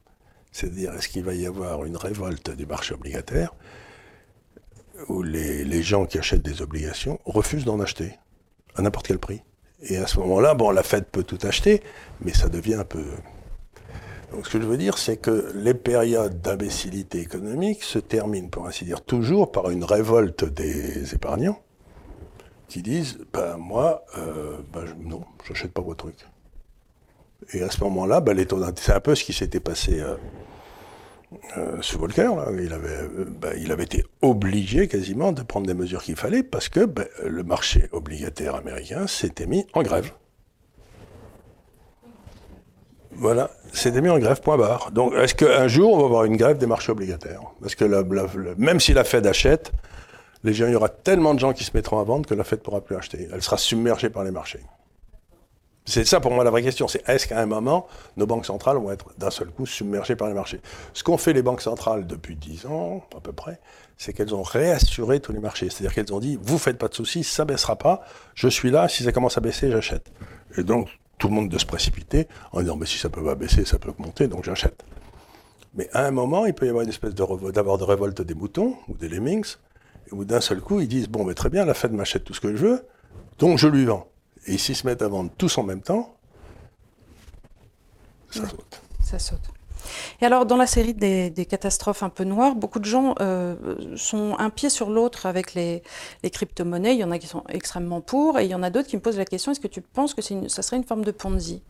[0.50, 3.54] C'est-à-dire, est-ce qu'il va y avoir une révolte du marché obligataire
[5.08, 8.18] où les, gens qui achètent des obligations refusent d'en acheter
[8.74, 9.42] à n'importe quel prix?
[9.82, 11.82] Et à ce moment-là, bon, la Fed peut tout acheter,
[12.20, 13.04] mais ça devient un peu...
[14.32, 18.66] Donc ce que je veux dire, c'est que les périodes d'imbécilité économique se terminent, pour
[18.66, 21.58] ainsi dire, toujours par une révolte des épargnants
[22.72, 26.26] qui disent ben, Moi, euh, ben, non, je n'achète pas vos trucs.
[27.52, 30.14] Et à ce moment-là, ben, les taux c'est un peu ce qui s'était passé euh,
[31.58, 32.30] euh, sous Volcker.
[32.58, 33.08] Il, avait,
[33.40, 37.06] ben, il avait été obligé quasiment de prendre des mesures qu'il fallait parce que ben,
[37.24, 40.10] le marché obligataire américain s'était mis en grève.
[43.14, 44.90] Voilà, s'était mis en grève, point barre.
[44.92, 47.42] Donc, est-ce qu'un jour, on va avoir une grève des marchés obligataires?
[47.60, 47.84] Parce que
[48.56, 49.72] même si la Fed achète,
[50.44, 52.56] gens, il y aura tellement de gens qui se mettront à vendre que la ne
[52.56, 53.28] pourra plus acheter.
[53.32, 54.60] Elle sera submergée par les marchés.
[55.84, 56.86] C'est ça pour moi la vraie question.
[56.86, 60.28] C'est est-ce qu'à un moment, nos banques centrales vont être d'un seul coup submergées par
[60.28, 60.60] les marchés?
[60.94, 63.58] Ce qu'ont fait les banques centrales depuis 10 ans, à peu près,
[63.98, 65.70] c'est qu'elles ont réassuré tous les marchés.
[65.70, 68.02] C'est-à-dire qu'elles ont dit, vous faites pas de soucis, ça baissera pas,
[68.34, 70.12] je suis là, si ça commence à baisser, j'achète.
[70.56, 70.88] Et donc,
[71.18, 73.78] tout le monde de se précipiter en disant, mais si ça peut pas baisser, ça
[73.78, 74.84] peut monter, donc j'achète.
[75.74, 78.76] Mais à un moment, il peut y avoir une espèce d'avoir de révolte des moutons
[78.88, 79.56] ou des lemmings,
[80.12, 82.40] ou d'un seul coup, ils disent Bon, mais très bien, la Fed m'achète tout ce
[82.40, 82.86] que je veux,
[83.38, 84.08] donc je lui vends.
[84.46, 86.16] Et s'ils se mettent à vendre tous en même temps,
[88.30, 88.80] ça saute.
[89.02, 89.40] Ça saute.
[90.20, 93.56] Et alors, dans la série des, catastrophes un peu noires, beaucoup de gens euh,
[93.96, 95.82] sont un pied sur l'autre avec les,
[96.22, 96.94] crypto-monnaies.
[96.94, 98.96] Il y en a qui sont extrêmement pour, et il y en a d'autres qui
[98.96, 101.62] me posent la question est-ce que tu penses que ça serait une forme de Ponzi?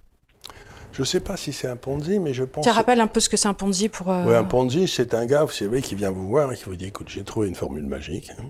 [0.92, 2.64] Je ne sais pas si c'est un Ponzi, mais je pense.
[2.64, 4.10] Tu rappelles un peu ce que c'est un Ponzi pour.
[4.10, 6.64] Euh, oui, un Ponzi, c'est un gars, vous savez, qui vient vous voir et qui
[6.64, 8.30] vous dit écoute, j'ai trouvé une formule magique.
[8.38, 8.44] Hein.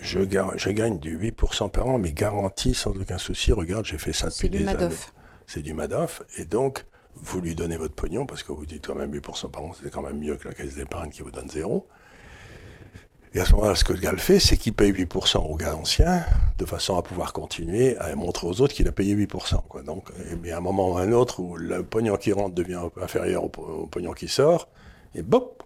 [0.00, 0.20] Je,
[0.56, 3.52] je, gagne du 8% par an, mais garanti sans aucun souci.
[3.52, 4.94] Regarde, j'ai fait ça depuis des années.
[5.46, 6.22] C'est du Madoff.
[6.36, 6.84] Et donc,
[7.16, 9.90] vous lui donnez votre pognon, parce que vous dites quand même 8% par an, c'est
[9.90, 11.86] quand même mieux que la caisse d'épargne qui vous donne zéro.
[13.38, 15.54] Et à ce moment-là, ce que le gars le fait, c'est qu'il paye 8% au
[15.54, 16.24] gars ancien,
[16.58, 19.62] de façon à pouvoir continuer à montrer aux autres qu'il a payé 8%.
[19.68, 19.82] Quoi.
[19.82, 20.08] Donc,
[20.42, 23.44] mais à un moment ou à un autre, où le pognon qui rentre devient inférieur
[23.44, 23.48] au,
[23.86, 24.66] pognon qui sort,
[25.14, 25.62] et bop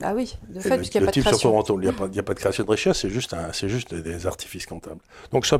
[0.00, 1.64] Ah oui, de fait, puisqu'il n'y a, pas de création.
[1.68, 4.66] Il n'y a, a, pas de création de richesse, c'est juste, c'est juste des artifices
[4.66, 5.00] comptables.
[5.32, 5.58] Donc ça,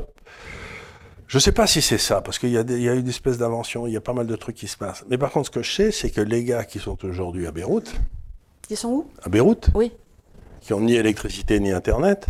[1.27, 3.87] je ne sais pas si c'est ça, parce qu'il y, y, a une espèce d'invention,
[3.87, 5.03] il y a pas mal de trucs qui se passent.
[5.09, 7.51] Mais par contre, ce que je sais, c'est que les gars qui sont aujourd'hui à
[7.51, 7.93] Beyrouth...
[8.69, 9.11] Ils sont où?
[9.21, 9.91] À Beyrouth Oui
[10.67, 12.25] qui ont ni électricité ni Internet,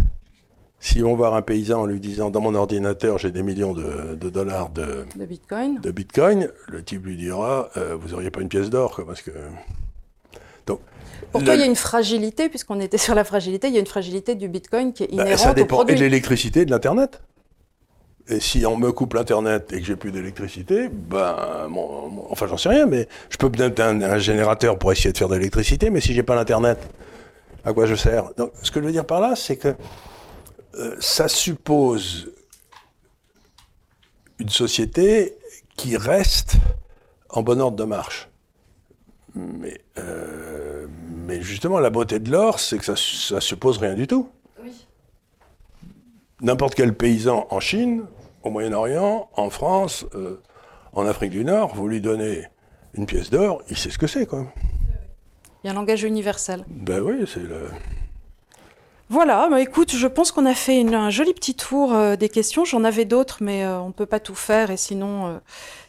[0.80, 4.14] si on voir un paysan en lui disant dans mon ordinateur j'ai des millions de,
[4.30, 5.82] dollars de, de, bitcoin.
[5.82, 9.32] de bitcoin, le type lui dira euh, vous n'auriez pas une pièce d'or parce que
[10.68, 10.82] donc
[11.32, 13.80] pour toi, il y a une fragilité, puisqu'on était sur la fragilité, il y a
[13.80, 16.72] une fragilité du Bitcoin qui est bah, inhérente Ça dépend et de l'électricité et de
[16.72, 17.22] l'Internet.
[18.30, 21.36] Et si on me coupe l'Internet et que j'ai plus d'électricité, ben,
[22.30, 25.28] enfin, j'en sais rien, mais je peux peut-être un, un, générateur pour essayer de faire
[25.28, 26.78] de l'électricité, mais si j'ai pas l'Internet,
[27.68, 28.34] à quoi je sers.
[28.36, 29.76] Donc, ce que je veux dire par là, c'est que
[30.76, 32.32] euh, ça suppose
[34.40, 35.38] une société
[35.76, 36.56] qui reste
[37.30, 38.30] en bon ordre de marche.
[39.36, 40.88] Mais, euh,
[41.28, 44.30] mais justement, la beauté de l'or, c'est que ça, ça suppose rien du tout.
[46.40, 48.06] N'importe quel paysan en Chine,
[48.44, 50.42] au Moyen-Orient, en France, euh,
[50.94, 52.48] en Afrique du Nord, vous lui donnez
[52.94, 54.46] une pièce d'or, il sait ce que c'est, quoi.
[55.68, 56.64] Il y a un langage universel.
[56.70, 57.68] Ben oui, c'est le.
[59.10, 62.28] Voilà, bah écoute, je pense qu'on a fait une- un joli petit tour euh, des
[62.28, 62.66] questions.
[62.66, 65.38] J'en avais d'autres, mais euh, on ne peut pas tout faire et sinon, euh,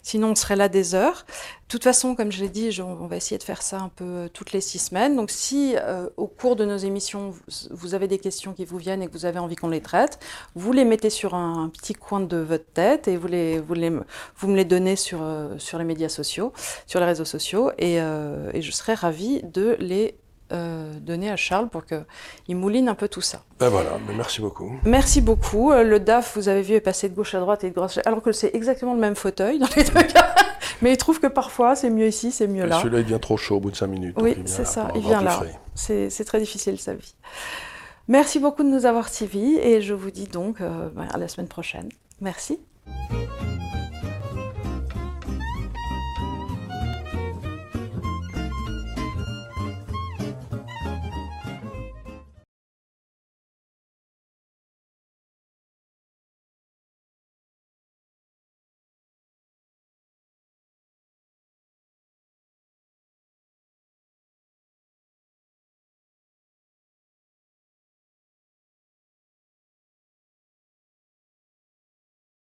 [0.04, 1.26] sinon on serait là des heures.
[1.26, 4.30] De toute façon, comme je l'ai dit, on va essayer de faire ça un peu
[4.32, 5.16] toutes les six semaines.
[5.16, 5.74] Donc si
[6.16, 7.34] au cours de nos émissions,
[7.70, 10.20] vous, avez des questions qui vous viennent et que vous avez envie qu'on les traite,
[10.54, 13.90] vous les mettez sur un, petit coin de votre tête et vous, les, vous, les,
[13.90, 15.18] vous me les donnez sur,
[15.58, 16.52] sur les médias sociaux,
[16.86, 20.14] sur les réseaux sociaux, et, et je serai ravie de les
[20.52, 23.42] euh, donner à Charles pour qu'il mouline un peu tout ça.
[23.58, 24.72] Ben voilà, ben merci beaucoup.
[24.84, 25.72] Merci beaucoup.
[25.72, 27.98] Euh, Le DAF, vous avez vu, est passé de gauche à droite et de droite
[27.98, 30.34] à alors que c'est exactement le même fauteuil dans les deux cas.
[30.82, 32.78] Mais il trouve que parfois, c'est mieux ici, c'est mieux Et là.
[32.78, 34.16] Celui-là, il devient trop chaud au bout de 5 minutes.
[34.20, 35.40] Oui, c'est ça, il vient là.
[35.74, 37.14] c'est très difficile, sa vie.
[38.08, 41.28] Merci beaucoup de nous avoir suivis et je vous dis donc euh, ben, à la
[41.28, 41.90] semaine prochaine.
[42.22, 42.58] Merci.